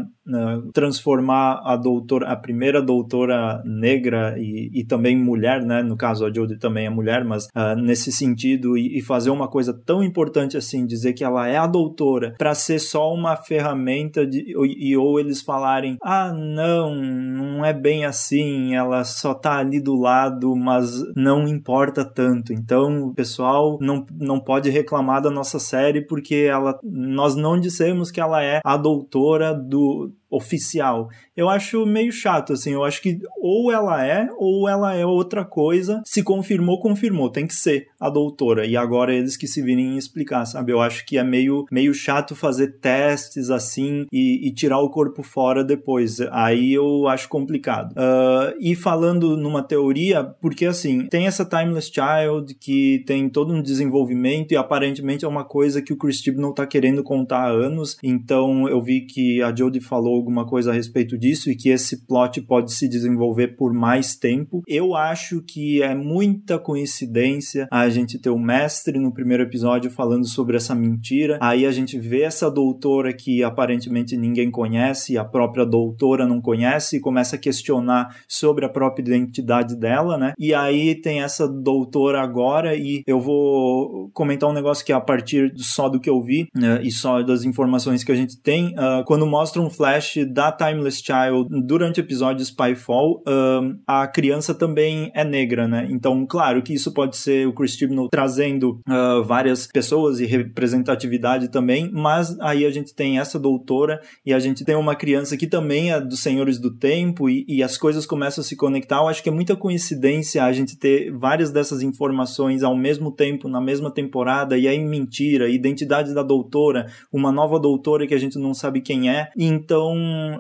[0.73, 5.83] transformar a doutora, a primeira doutora negra e, e, também mulher, né?
[5.83, 9.49] No caso, a Jodie também é mulher, mas uh, nesse sentido, e, e, fazer uma
[9.49, 14.27] coisa tão importante assim, dizer que ela é a doutora, para ser só uma ferramenta
[14.27, 19.81] de, e, ou eles falarem, ah, não, não é bem assim, ela só tá ali
[19.81, 22.53] do lado, mas não importa tanto.
[22.53, 28.11] Então, o pessoal não, não pode reclamar da nossa série porque ela, nós não dissemos
[28.11, 31.09] que ela é a doutora do, oficial.
[31.37, 32.73] Eu acho meio chato, assim.
[32.73, 36.03] Eu acho que ou ela é, ou ela é outra coisa.
[36.05, 37.31] Se confirmou, confirmou.
[37.31, 38.67] Tem que ser a doutora.
[38.67, 40.73] E agora eles que se virem explicar, sabe?
[40.73, 45.23] Eu acho que é meio, meio chato fazer testes assim e, e tirar o corpo
[45.23, 46.21] fora depois.
[46.31, 47.93] Aí eu acho complicado.
[47.93, 53.63] Uh, e falando numa teoria, porque assim, tem essa Timeless Child que tem todo um
[53.63, 57.97] desenvolvimento e aparentemente é uma coisa que o Chris não tá querendo contar há anos.
[58.03, 62.07] Então eu vi que a Jodie falou alguma coisa a respeito disso e que esse
[62.07, 64.63] plot pode se desenvolver por mais tempo.
[64.67, 70.27] Eu acho que é muita coincidência a gente ter o mestre no primeiro episódio falando
[70.27, 71.39] sobre essa mentira.
[71.41, 76.97] Aí a gente vê essa doutora que aparentemente ninguém conhece, a própria doutora não conhece
[76.97, 80.33] e começa a questionar sobre a própria identidade dela, né?
[80.39, 85.01] E aí tem essa doutora agora e eu vou comentar um negócio que é a
[85.01, 88.69] partir só do que eu vi né, e só das informações que a gente tem,
[88.75, 94.55] uh, quando mostra um flash da Timeless Child durante o episódio Spyfall, um, a criança
[94.55, 95.87] também é negra, né?
[95.91, 101.49] Então, claro que isso pode ser o Chris Chibnall trazendo uh, várias pessoas e representatividade
[101.49, 105.47] também, mas aí a gente tem essa doutora e a gente tem uma criança que
[105.47, 108.97] também é dos Senhores do Tempo e, e as coisas começam a se conectar.
[108.97, 113.49] Eu acho que é muita coincidência a gente ter várias dessas informações ao mesmo tempo,
[113.49, 118.39] na mesma temporada, e aí mentira, identidade da doutora, uma nova doutora que a gente
[118.39, 119.31] não sabe quem é.
[119.37, 119.97] Então,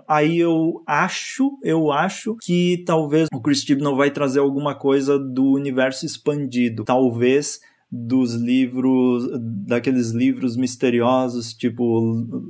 [0.06, 5.52] aí eu acho, eu acho que talvez o Chris não vai trazer alguma coisa do
[5.52, 6.84] universo expandido.
[6.84, 7.60] Talvez
[7.90, 9.28] dos livros,
[9.66, 11.84] daqueles livros misteriosos, tipo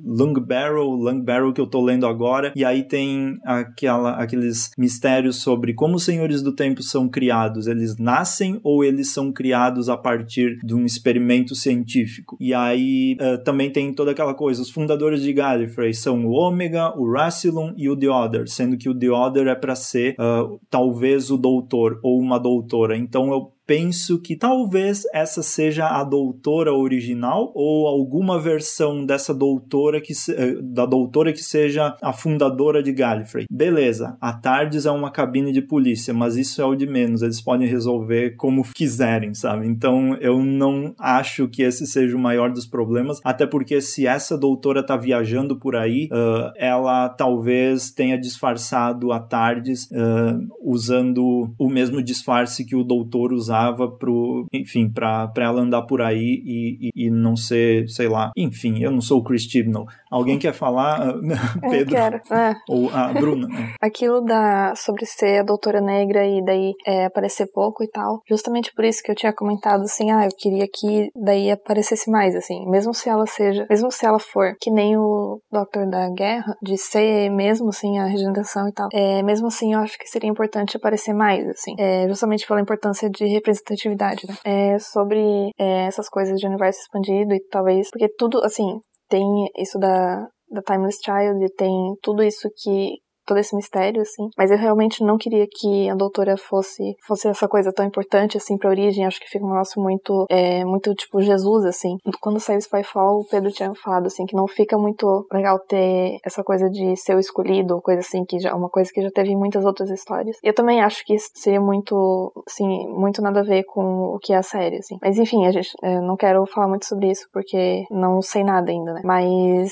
[0.04, 5.36] Long Barrel, Long Barrel que eu tô lendo agora, e aí tem aquela, aqueles mistérios
[5.36, 9.96] sobre como os Senhores do Tempo são criados, eles nascem ou eles são criados a
[9.96, 12.36] partir de um experimento científico.
[12.40, 16.92] E aí uh, também tem toda aquela coisa, os fundadores de Gallifrey são o Ômega,
[16.98, 20.60] o Rassilon e o The Other, sendo que o The Other é para ser uh,
[20.68, 22.96] talvez o doutor ou uma doutora.
[22.96, 30.00] Então eu penso que talvez essa seja a doutora original ou alguma versão dessa doutora
[30.00, 33.46] que eh, da doutora que seja a fundadora de Gallifrey.
[33.48, 37.40] Beleza, a Tardes é uma cabine de polícia, mas isso é o de menos, eles
[37.40, 39.68] podem resolver como quiserem, sabe?
[39.68, 44.36] Então eu não acho que esse seja o maior dos problemas, até porque se essa
[44.36, 51.70] doutora tá viajando por aí, uh, ela talvez tenha disfarçado a Tardes uh, usando o
[51.70, 56.90] mesmo disfarce que o doutor usava usava pro, enfim, para ela andar por aí e,
[56.94, 59.86] e, e, não ser, sei lá, enfim, eu não sou o Chris Chibnall.
[60.10, 61.14] Alguém quer falar,
[61.60, 61.78] Pedro?
[61.80, 62.16] Eu quero.
[62.30, 62.54] É.
[62.68, 63.48] Ou a Bruna?
[63.80, 68.72] Aquilo da sobre ser a doutora negra e daí é, aparecer pouco e tal, justamente
[68.74, 72.68] por isso que eu tinha comentado assim, ah, eu queria que daí aparecesse mais, assim,
[72.68, 76.76] mesmo se ela seja, mesmo se ela for que nem o Doutor da Guerra, de
[76.76, 80.76] ser mesmo assim a regeneração e tal, é, mesmo assim eu acho que seria importante
[80.76, 84.36] aparecer mais, assim, é, justamente pela importância de representatividade, né?
[84.44, 89.24] É sobre é, essas coisas de universo expandido e talvez, porque tudo, assim, tem
[89.58, 92.94] isso da, da Timeless Child, tem tudo isso que
[93.30, 94.28] todo esse mistério, assim.
[94.36, 98.58] Mas eu realmente não queria que a doutora fosse, fosse essa coisa tão importante, assim,
[98.58, 99.06] pra origem.
[99.06, 101.96] Acho que fica um negócio muito, é, muito tipo Jesus, assim.
[102.20, 106.42] Quando saiu Spyfall, o Pedro tinha falado, assim, que não fica muito legal ter essa
[106.42, 109.36] coisa de ser o escolhido, coisa assim, que já, uma coisa que já teve em
[109.36, 110.36] muitas outras histórias.
[110.42, 114.38] Eu também acho que seria muito, assim, muito nada a ver com o que é
[114.38, 114.96] a série, assim.
[115.00, 118.72] Mas enfim, a gente, é, não quero falar muito sobre isso, porque não sei nada
[118.72, 119.02] ainda, né?
[119.04, 119.70] Mas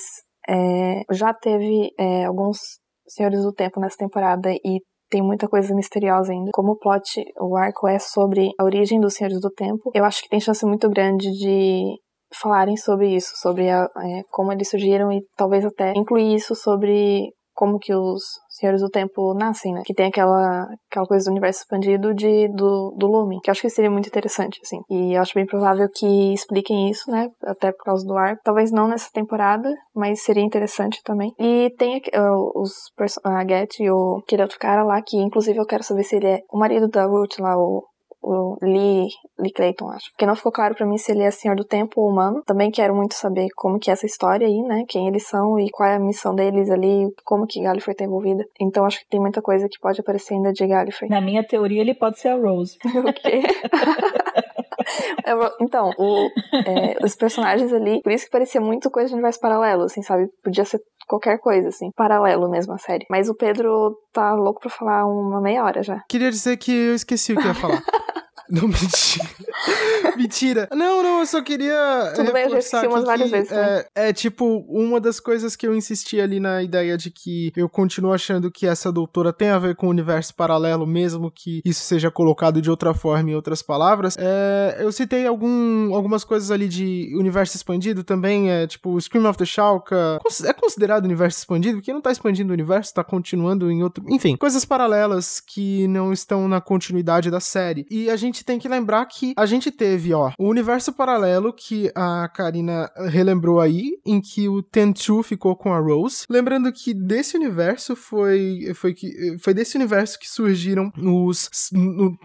[0.48, 2.58] é, já teve é, alguns
[3.08, 6.50] Senhores do Tempo nessa temporada e tem muita coisa misteriosa ainda.
[6.52, 10.22] Como o plot, o arco é sobre a origem dos Senhores do Tempo, eu acho
[10.22, 11.98] que tem chance muito grande de
[12.34, 17.32] falarem sobre isso, sobre a, é, como eles surgiram e talvez até incluir isso sobre
[17.58, 19.82] como que os Senhores do Tempo nascem, né?
[19.84, 23.68] Que tem aquela, aquela coisa do universo expandido de, do, do Lumen, que acho que
[23.68, 24.80] seria muito interessante, assim.
[24.88, 27.28] E acho bem provável que expliquem isso, né?
[27.42, 28.40] Até por causa do arco.
[28.44, 31.34] Talvez não nessa temporada, mas seria interessante também.
[31.36, 32.70] E tem uh, os
[33.24, 36.28] a Get e o, aquele outro cara lá, que inclusive eu quero saber se ele
[36.28, 37.82] é o marido da Ruth lá, o
[38.22, 39.08] o Lee,
[39.38, 40.10] Lee Clayton, acho.
[40.10, 42.42] Porque não ficou claro para mim se ele é Senhor do Tempo ou humano.
[42.44, 44.84] Também quero muito saber como que é essa história aí, né?
[44.88, 48.44] Quem eles são e qual é a missão deles ali, como que Gallifrey tá envolvida.
[48.60, 51.10] Então acho que tem muita coisa que pode aparecer ainda de Gallifrey.
[51.10, 52.76] Na minha teoria, ele pode ser a Rose.
[52.84, 53.42] o quê?
[55.60, 56.30] então, o,
[56.66, 60.28] é, os personagens ali, por isso que parecia muito coisa de universo paralelo, assim, sabe?
[60.42, 63.06] Podia ser qualquer coisa, assim, paralelo mesmo a série.
[63.10, 66.02] Mas o Pedro tá louco pra falar uma meia hora já.
[66.08, 67.82] Queria dizer que eu esqueci o que ia falar.
[68.50, 69.28] Não, mentira.
[70.16, 70.68] mentira.
[70.72, 72.12] Não, não, eu só queria.
[72.14, 73.52] Tudo bem, eu já esqueci umas várias vezes.
[73.52, 77.68] É, é, tipo, uma das coisas que eu insisti ali na ideia de que eu
[77.68, 81.82] continuo achando que essa doutora tem a ver com o universo paralelo, mesmo que isso
[81.82, 84.16] seja colocado de outra forma em outras palavras.
[84.18, 89.38] É, eu citei algum, algumas coisas ali de universo expandido também, é tipo, Scream of
[89.38, 90.18] the Shalka.
[90.44, 94.04] É considerado universo expandido, porque não tá expandindo o universo, tá continuando em outro.
[94.08, 97.86] Enfim, coisas paralelas que não estão na continuidade da série.
[97.90, 101.52] E a gente gente tem que lembrar que a gente teve, ó, o universo paralelo
[101.52, 106.24] que a Karina relembrou aí, em que o Tenchu ficou com a Rose.
[106.30, 112.16] Lembrando que desse universo foi foi que foi desse universo que surgiram os no,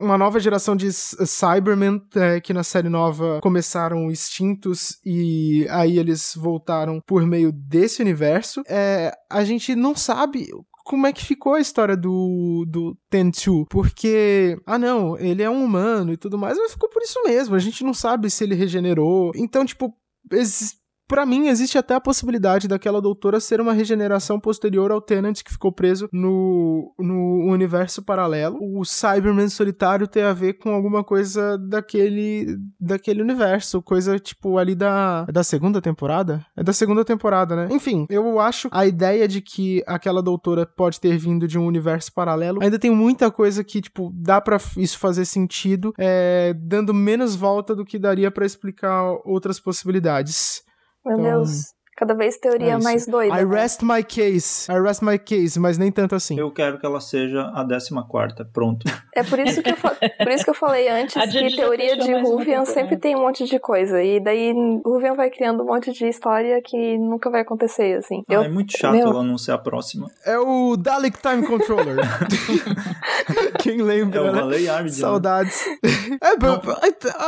[0.00, 6.34] uma nova geração de Cybermen é, que na série nova começaram extintos e aí eles
[6.36, 8.62] voltaram por meio desse universo.
[8.66, 10.48] É, a gente não sabe
[10.88, 15.62] como é que ficou a história do, do Tenchu, porque, ah não, ele é um
[15.62, 18.54] humano e tudo mais, mas ficou por isso mesmo, a gente não sabe se ele
[18.54, 19.94] regenerou, então, tipo,
[21.08, 25.50] para mim, existe até a possibilidade daquela doutora ser uma regeneração posterior ao Tenant que
[25.50, 28.58] ficou preso no, no universo paralelo.
[28.60, 34.74] O Cyberman solitário tem a ver com alguma coisa daquele, daquele universo, coisa tipo ali
[34.74, 36.44] da, da segunda temporada?
[36.54, 37.68] É da segunda temporada, né?
[37.70, 42.12] Enfim, eu acho a ideia de que aquela doutora pode ter vindo de um universo
[42.12, 42.62] paralelo.
[42.62, 47.74] Ainda tem muita coisa que, tipo, dá para isso fazer sentido, é, dando menos volta
[47.74, 50.67] do que daria para explicar outras possibilidades.
[51.04, 51.77] Meu então, Deus.
[51.98, 53.34] Cada vez teoria é mais doida.
[53.34, 53.60] I né?
[53.60, 54.70] rest my case.
[54.70, 56.38] I rest my case, mas nem tanto assim.
[56.38, 57.90] Eu quero que ela seja a 14
[58.52, 58.86] pronto.
[59.12, 62.64] É por isso que eu, por isso que eu falei antes que teoria de Ruvian
[62.66, 64.00] sempre tem um monte de coisa.
[64.00, 64.52] E daí
[64.84, 68.22] Ruvian vai criando um monte de história que nunca vai acontecer, assim.
[68.28, 69.08] Ah, eu, é muito chato meu...
[69.08, 70.08] ela não ser a próxima.
[70.24, 71.96] É o Dalek Time Controller.
[73.58, 74.40] Quem lembra, É o né?
[74.40, 74.88] Valeyard.
[74.88, 74.96] Né?
[74.96, 75.64] Saudades.
[76.20, 76.60] É, não,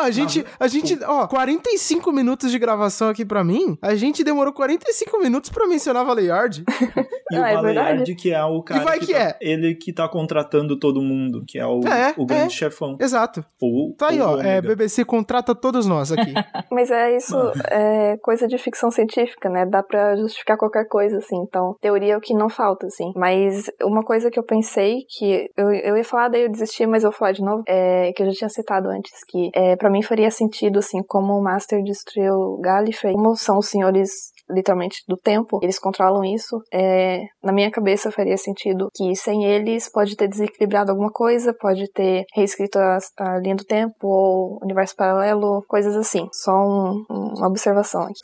[0.03, 4.53] a gente, a gente, ó, 45 minutos de gravação aqui pra mim, a gente demorou
[4.61, 6.63] 45 minutos pra mencionar Valeyard.
[7.31, 8.81] e ah, o é Valeyard, que é o cara.
[8.81, 9.37] E vai que, que tá, é.
[9.41, 12.51] Ele que tá contratando todo mundo, que é o, é, o grande é.
[12.51, 12.97] chefão.
[13.01, 13.45] Exato.
[13.61, 14.41] Ou, tá aí, ó.
[14.41, 16.33] É, BBC contrata todos nós aqui.
[16.71, 17.37] Mas é isso,
[17.71, 19.67] é coisa de ficção científica, né?
[19.67, 21.37] Dá pra justificar qualquer coisa, assim.
[21.37, 23.13] Então, teoria é o que não falta, assim.
[23.15, 27.05] Mas uma coisa que eu pensei, que eu, eu ia falar, daí eu desisti, mas
[27.05, 29.91] eu vou falar de novo, é, que eu já tinha citado antes, que é, para
[29.91, 34.11] mim faria sentido, assim, como o Master destruiu Gallifrey, como são os senhores
[34.51, 36.61] literalmente do tempo, eles controlam isso.
[36.73, 41.91] É, na minha cabeça faria sentido que sem eles pode ter desequilibrado alguma coisa, pode
[41.93, 46.29] ter reescrito a, a linha do tempo ou universo paralelo, coisas assim.
[46.33, 48.21] Só um, uma observação aqui.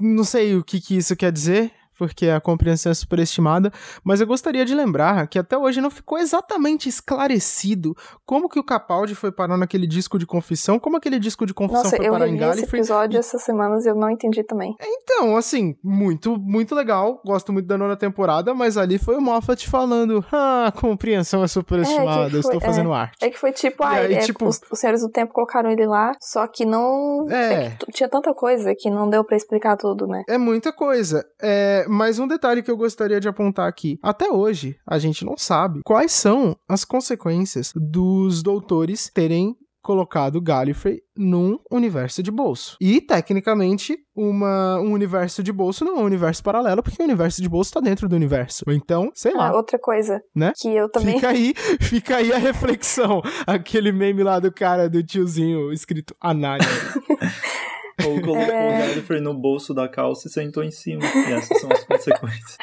[0.00, 3.72] Não sei o que, que isso quer dizer porque a compreensão é superestimada,
[4.04, 8.64] mas eu gostaria de lembrar que até hoje não ficou exatamente esclarecido como que o
[8.64, 12.28] Capaldi foi parar naquele disco de confissão, como aquele disco de confissão Nossa, foi parar
[12.28, 12.64] em Gallifrey.
[12.64, 14.74] esse episódio essas semanas e eu não entendi também.
[14.80, 19.68] Então, assim, muito, muito legal, gosto muito da nona temporada, mas ali foi o Moffat
[19.68, 23.24] falando, ah, a compreensão é superestimada, é foi, estou fazendo é, arte.
[23.24, 25.86] É que foi tipo, ah, aí, é, tipo os, os Senhores do Tempo colocaram ele
[25.86, 27.26] lá, só que não...
[27.30, 27.54] É.
[27.54, 30.24] é que tinha tanta coisa que não deu para explicar tudo, né?
[30.28, 31.24] É muita coisa.
[31.40, 35.36] É, mas um detalhe que eu gostaria de apontar aqui: até hoje, a gente não
[35.36, 39.56] sabe quais são as consequências dos doutores terem
[39.86, 42.76] colocado Gallifrey num universo de bolso.
[42.80, 47.40] E, tecnicamente, uma, um universo de bolso não é um universo paralelo, porque o universo
[47.40, 48.64] de bolso está dentro do universo.
[48.66, 49.52] Ou então, sei ah, lá.
[49.56, 50.52] Outra coisa né?
[50.56, 51.14] que eu também...
[51.14, 53.22] Fica aí, fica aí a reflexão.
[53.46, 56.68] Aquele meme lá do cara, do tiozinho, escrito análise.
[58.04, 58.76] Ou colocou é...
[58.76, 61.02] o Gallifrey no bolso da calça e sentou em cima.
[61.04, 62.56] E essas são as consequências.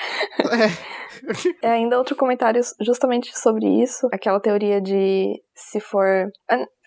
[0.51, 0.93] É.
[1.67, 1.71] é.
[1.71, 6.29] Ainda outro comentário justamente sobre isso, aquela teoria de se for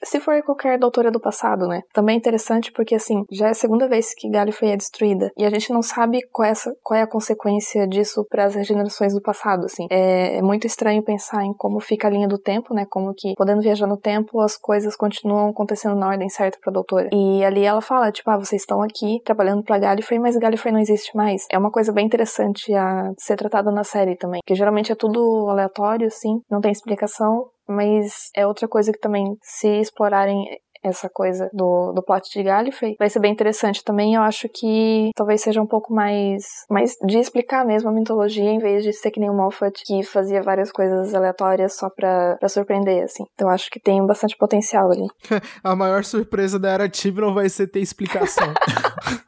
[0.05, 1.83] se for qualquer doutora do passado, né?
[1.93, 5.31] Também é interessante porque, assim, já é a segunda vez que Gallifrey é destruída.
[5.37, 8.55] E a gente não sabe qual é, essa, qual é a consequência disso para as
[8.55, 9.87] regenerações do passado, assim.
[9.91, 12.87] É, é, muito estranho pensar em como fica a linha do tempo, né?
[12.89, 17.09] Como que, podendo viajar no tempo, as coisas continuam acontecendo na ordem certa pra doutora.
[17.13, 20.81] E ali ela fala, tipo, ah, vocês estão aqui trabalhando pra Gallifrey, mas Gallifrey não
[20.81, 21.47] existe mais.
[21.51, 24.41] É uma coisa bem interessante a ser tratada na série também.
[24.45, 29.37] Que geralmente é tudo aleatório, assim, não tem explicação Mas é outra coisa que também,
[29.43, 30.47] se explorarem
[30.83, 32.97] essa coisa do, do plot de Gallifrey.
[32.99, 34.15] Vai ser bem interessante também.
[34.15, 38.59] Eu acho que talvez seja um pouco mais, mais de explicar mesmo a mitologia, em
[38.59, 42.49] vez de ser que nem o Moffat, que fazia várias coisas aleatórias só pra, pra
[42.49, 43.25] surpreender, assim.
[43.35, 45.07] Então eu acho que tem bastante potencial ali.
[45.63, 48.53] a maior surpresa da Era Tibron vai ser ter explicação.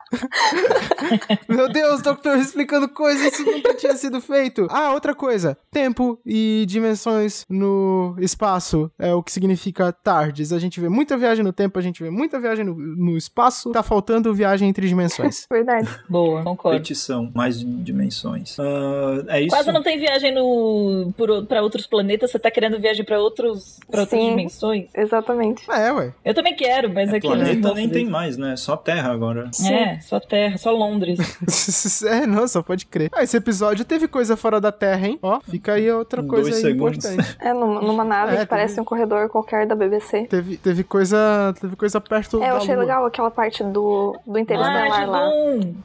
[1.48, 4.66] Meu Deus, doutor explicando coisas que nunca tinha sido feito.
[4.70, 5.56] Ah, outra coisa.
[5.70, 10.52] Tempo e dimensões no espaço é o que significa tardes.
[10.52, 13.70] A gente vê muita viagem no tempo, a gente vê muita viagem no, no espaço.
[13.72, 15.46] Tá faltando viagem entre dimensões.
[15.50, 15.88] Verdade.
[16.08, 16.78] Boa, concordo.
[16.78, 18.56] Petição, mais dimensões.
[18.58, 19.50] Uh, é isso.
[19.50, 21.12] Quase não tem viagem no
[21.48, 24.30] para outros planetas, você tá querendo viagem para outros para outras Sim.
[24.30, 24.88] dimensões?
[24.94, 25.62] Exatamente.
[25.70, 26.12] É, ué.
[26.24, 28.56] Eu também quero, mas É, aqui planeta nem tem mais, né?
[28.56, 29.50] Só Terra agora.
[29.70, 31.18] É, só Terra, só Londres.
[32.06, 33.10] é, não, só pode crer.
[33.12, 35.18] Ah, esse episódio teve coisa fora da Terra, hein?
[35.22, 37.04] Ó, fica aí outra coisa Dois aí segundos.
[37.04, 37.36] importante.
[37.40, 40.26] É, numa, numa nave É, que parece teve- um corredor qualquer da BBC.
[40.26, 41.16] Teve, teve coisa.
[41.60, 42.84] Teve coisa perto É, eu achei Lua.
[42.84, 45.30] legal aquela parte do, do Ah, Interestelar lá.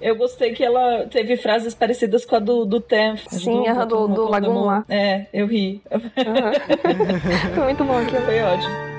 [0.01, 3.21] Eu gostei que ela teve frases parecidas com a do, do Tenth.
[3.29, 4.85] Sim, aham, do- do Lagoon lá.
[4.89, 5.81] É, eu ri.
[5.91, 6.51] Aham.
[7.55, 8.21] Foi muito bom aquilo.
[8.21, 8.92] Foi ótimo.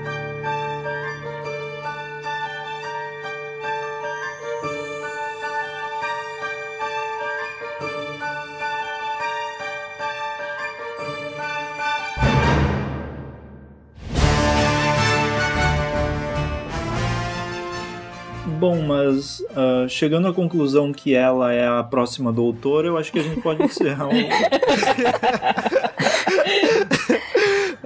[18.65, 23.19] Bom, mas ah, chegando à conclusão que ela é a próxima doutora, eu acho que
[23.19, 24.11] a gente pode encerrar o.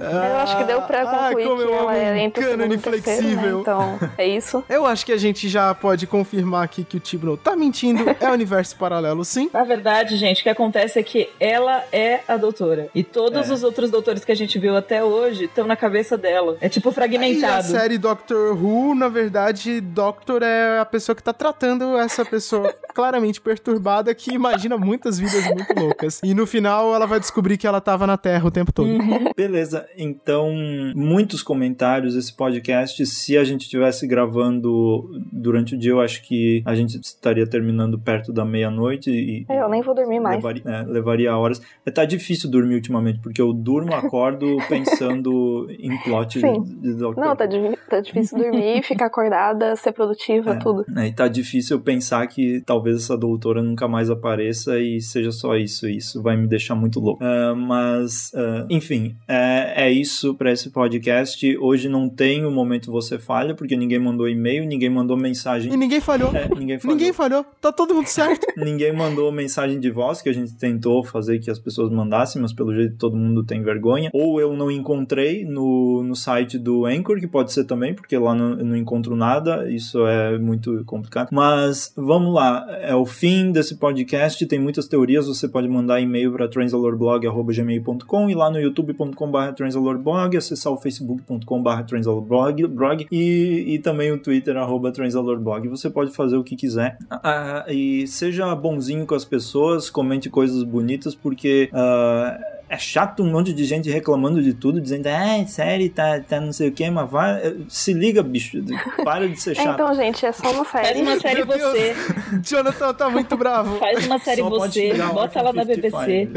[0.00, 2.42] Eu acho que deu pra Ah, concluir como que eu ela amo é um entre
[2.44, 3.02] cânone o terceiro, né?
[3.02, 3.60] flexível.
[3.60, 4.64] Então, é isso.
[4.68, 8.04] Eu acho que a gente já pode confirmar aqui que o Tibno tá mentindo.
[8.18, 9.50] É universo paralelo, sim.
[9.52, 12.88] Na verdade, gente, o que acontece é que ela é a doutora.
[12.94, 13.52] E todos É.
[13.52, 16.56] os outros doutores que a gente viu até hoje estão na cabeça dela.
[16.62, 17.64] É tipo E a fragmentado.
[17.66, 23.40] série Doctor Who, na verdade, Doctor é a pessoa que tá tratando essa pessoa claramente
[23.40, 26.20] perturbada que imagina muitas vidas muito loucas.
[26.22, 28.88] E no final ela vai descobrir que ela tava na Terra o tempo todo.
[29.36, 30.52] Beleza, então
[30.94, 33.04] muitos comentários esse podcast.
[33.06, 37.98] Se a gente estivesse gravando durante o dia, eu acho que a gente estaria terminando
[37.98, 39.46] perto da meia-noite e.
[39.48, 40.36] É, Eu nem vou dormir mais.
[40.36, 41.60] Levaria, é, levaria horas.
[41.84, 46.62] É, tá difícil dormir ultimamente, porque eu durmo, acordo pensando em plot Sim.
[46.62, 47.46] de Doctor Não, tá,
[47.88, 50.84] tá difícil dormir, ficar acordada, ser produtiva, tudo.
[50.96, 55.56] É, e tá difícil pensar que talvez essa doutora nunca mais apareça e seja só
[55.56, 55.88] isso.
[55.88, 57.22] Isso vai me deixar muito louco.
[57.22, 61.56] Ah, mas, ah, enfim, é, é isso pra esse podcast.
[61.58, 65.72] Hoje não tem o momento você falha, porque ninguém mandou e-mail, ninguém mandou mensagem.
[65.72, 66.34] E ninguém falhou.
[66.34, 66.96] É, ninguém falou.
[66.96, 67.44] Ninguém falhou.
[67.60, 68.46] Tá todo mundo certo.
[68.56, 72.52] Ninguém mandou mensagem de voz, que a gente tentou fazer que as pessoas mandassem, mas
[72.52, 74.10] pelo jeito todo mundo tem vergonha.
[74.12, 78.34] Ou eu não encontrei no, no site do Anchor, que pode ser também, porque lá
[78.34, 81.28] não, eu não encontro nada, isso é muito complicado.
[81.30, 86.32] Mas vamos lá, é o fim desse podcast, tem muitas teorias, você pode mandar e-mail
[86.32, 94.12] para transalorblog.gmail.com e lá no youtube.com.br transalorblog, acessar o facebook.com.br transalorblog blog, e, e também
[94.12, 95.68] o twitter, arroba transalorblog.
[95.68, 96.98] Você pode fazer o que quiser.
[97.10, 102.38] Ah, e seja bonzinho com as pessoas, comente coisas bonitas, porque ah,
[102.70, 106.52] é chato um monte de gente reclamando de tudo, dizendo, ah, série, tá, tá não
[106.52, 108.58] sei o que, mas vai, se liga, bicho,
[109.04, 109.74] para de ser É, chato.
[109.74, 111.02] então, gente, é só uma Faz série.
[111.02, 111.72] uma série Meu Deus.
[111.72, 111.94] você.
[112.44, 113.76] Jonathan tá muito bravo.
[113.80, 114.94] Faz uma série Só você.
[115.12, 116.28] Bota ela na BBC.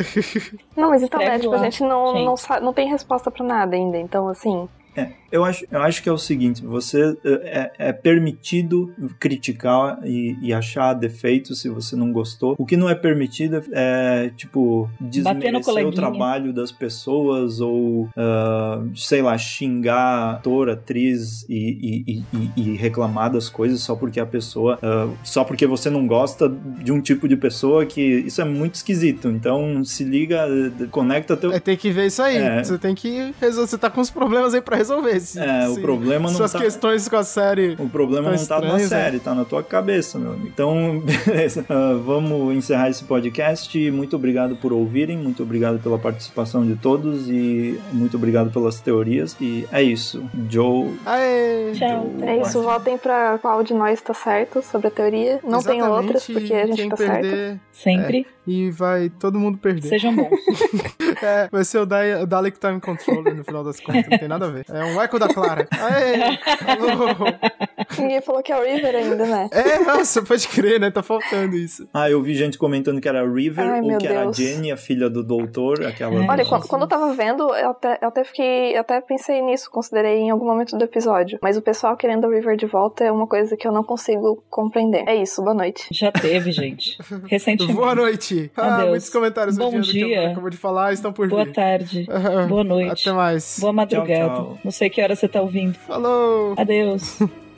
[0.75, 2.25] Não, mas então, Escreve né, tipo, a gente não, gente.
[2.49, 3.97] não, não tem resposta pra nada ainda.
[3.99, 8.93] Então, assim, É, eu acho, eu acho que é o seguinte, você é, é permitido
[9.19, 12.55] criticar e, e achar defeitos se você não gostou.
[12.57, 19.21] O que não é permitido é, tipo, desmerecer o trabalho das pessoas ou, ah, sei
[19.21, 24.77] lá, xingar ator, atriz e, e- e- e reclamar das coisas só porque a pessoa,
[24.83, 26.47] ah, só porque você não gosta
[26.83, 29.27] de um tipo de pessoa que isso é muito esquisito.
[29.29, 30.45] Então, se liga,
[30.91, 31.51] conecta teu...
[31.51, 32.37] É, tem que ver isso aí.
[32.37, 32.63] É.
[32.63, 33.63] Você tem que resolver.
[33.67, 35.19] Você tá com os problemas aí pra resolver.
[35.19, 37.75] Se- É, o problema não Suas tá- questões com a série.
[37.79, 40.47] O problema não tá na estranho, série, tá na tua cabeça, meu amigo.
[40.47, 41.65] Então, beleza.
[41.69, 43.91] Ah, vamos encerrar esse podcast.
[43.91, 49.36] Muito obrigado por ouvirem, muito obrigado pela participação de todos e muito obrigado pelas teorias.
[49.39, 50.23] E é isso.
[50.49, 50.91] Joe.
[51.05, 51.71] Aê!
[51.73, 52.09] Tchau.
[52.19, 52.61] Joe é isso.
[52.61, 55.39] Votem pra qual de nós tá certo sobre a teoria.
[55.43, 57.21] Não tem Exatamente, outras, porque a gente tá certo.
[57.21, 59.88] perder Sempre e vai todo mundo perder.
[59.88, 60.29] sejam bons.
[61.21, 64.27] É, vai ser o, Da- o Dalek Time Controller no final das contas, não tem
[64.27, 64.65] nada a ver.
[64.74, 65.67] É um eco da Clara.
[65.71, 66.39] Aê!
[66.67, 67.69] Alô!
[67.97, 69.49] Ninguém falou que é o River ainda, né?
[69.51, 70.89] É, nossa, pode crer, né?
[70.91, 71.88] Tá faltando isso.
[71.93, 74.38] Ah, eu vi gente comentando que era River Ai, ou que era a Deus.
[74.38, 76.24] Jenny, a filha do doutor, aquela.
[76.24, 76.28] É.
[76.30, 78.76] Olha, quando, quando eu tava vendo, eu até, eu até fiquei.
[78.76, 81.39] Eu até pensei nisso, considerei em algum momento do episódio.
[81.41, 84.43] Mas o pessoal querendo o River de volta é uma coisa que eu não consigo
[84.49, 85.03] compreender.
[85.07, 85.88] É isso, boa noite.
[85.91, 86.97] Já teve, gente.
[87.28, 87.74] Recentemente.
[87.76, 88.51] Boa noite.
[88.55, 88.89] Ah, Adeus.
[88.89, 90.32] muitos comentários Bom dia.
[90.32, 91.53] acabou de falar estão por Boa vir.
[91.53, 92.07] tarde.
[92.47, 93.07] Boa noite.
[93.09, 93.57] Até mais.
[93.59, 94.36] Boa madrugada.
[94.36, 94.57] tchau.
[94.63, 95.74] Não sei que hora você tá ouvindo.
[95.76, 96.53] Falou!
[96.57, 97.19] Adeus.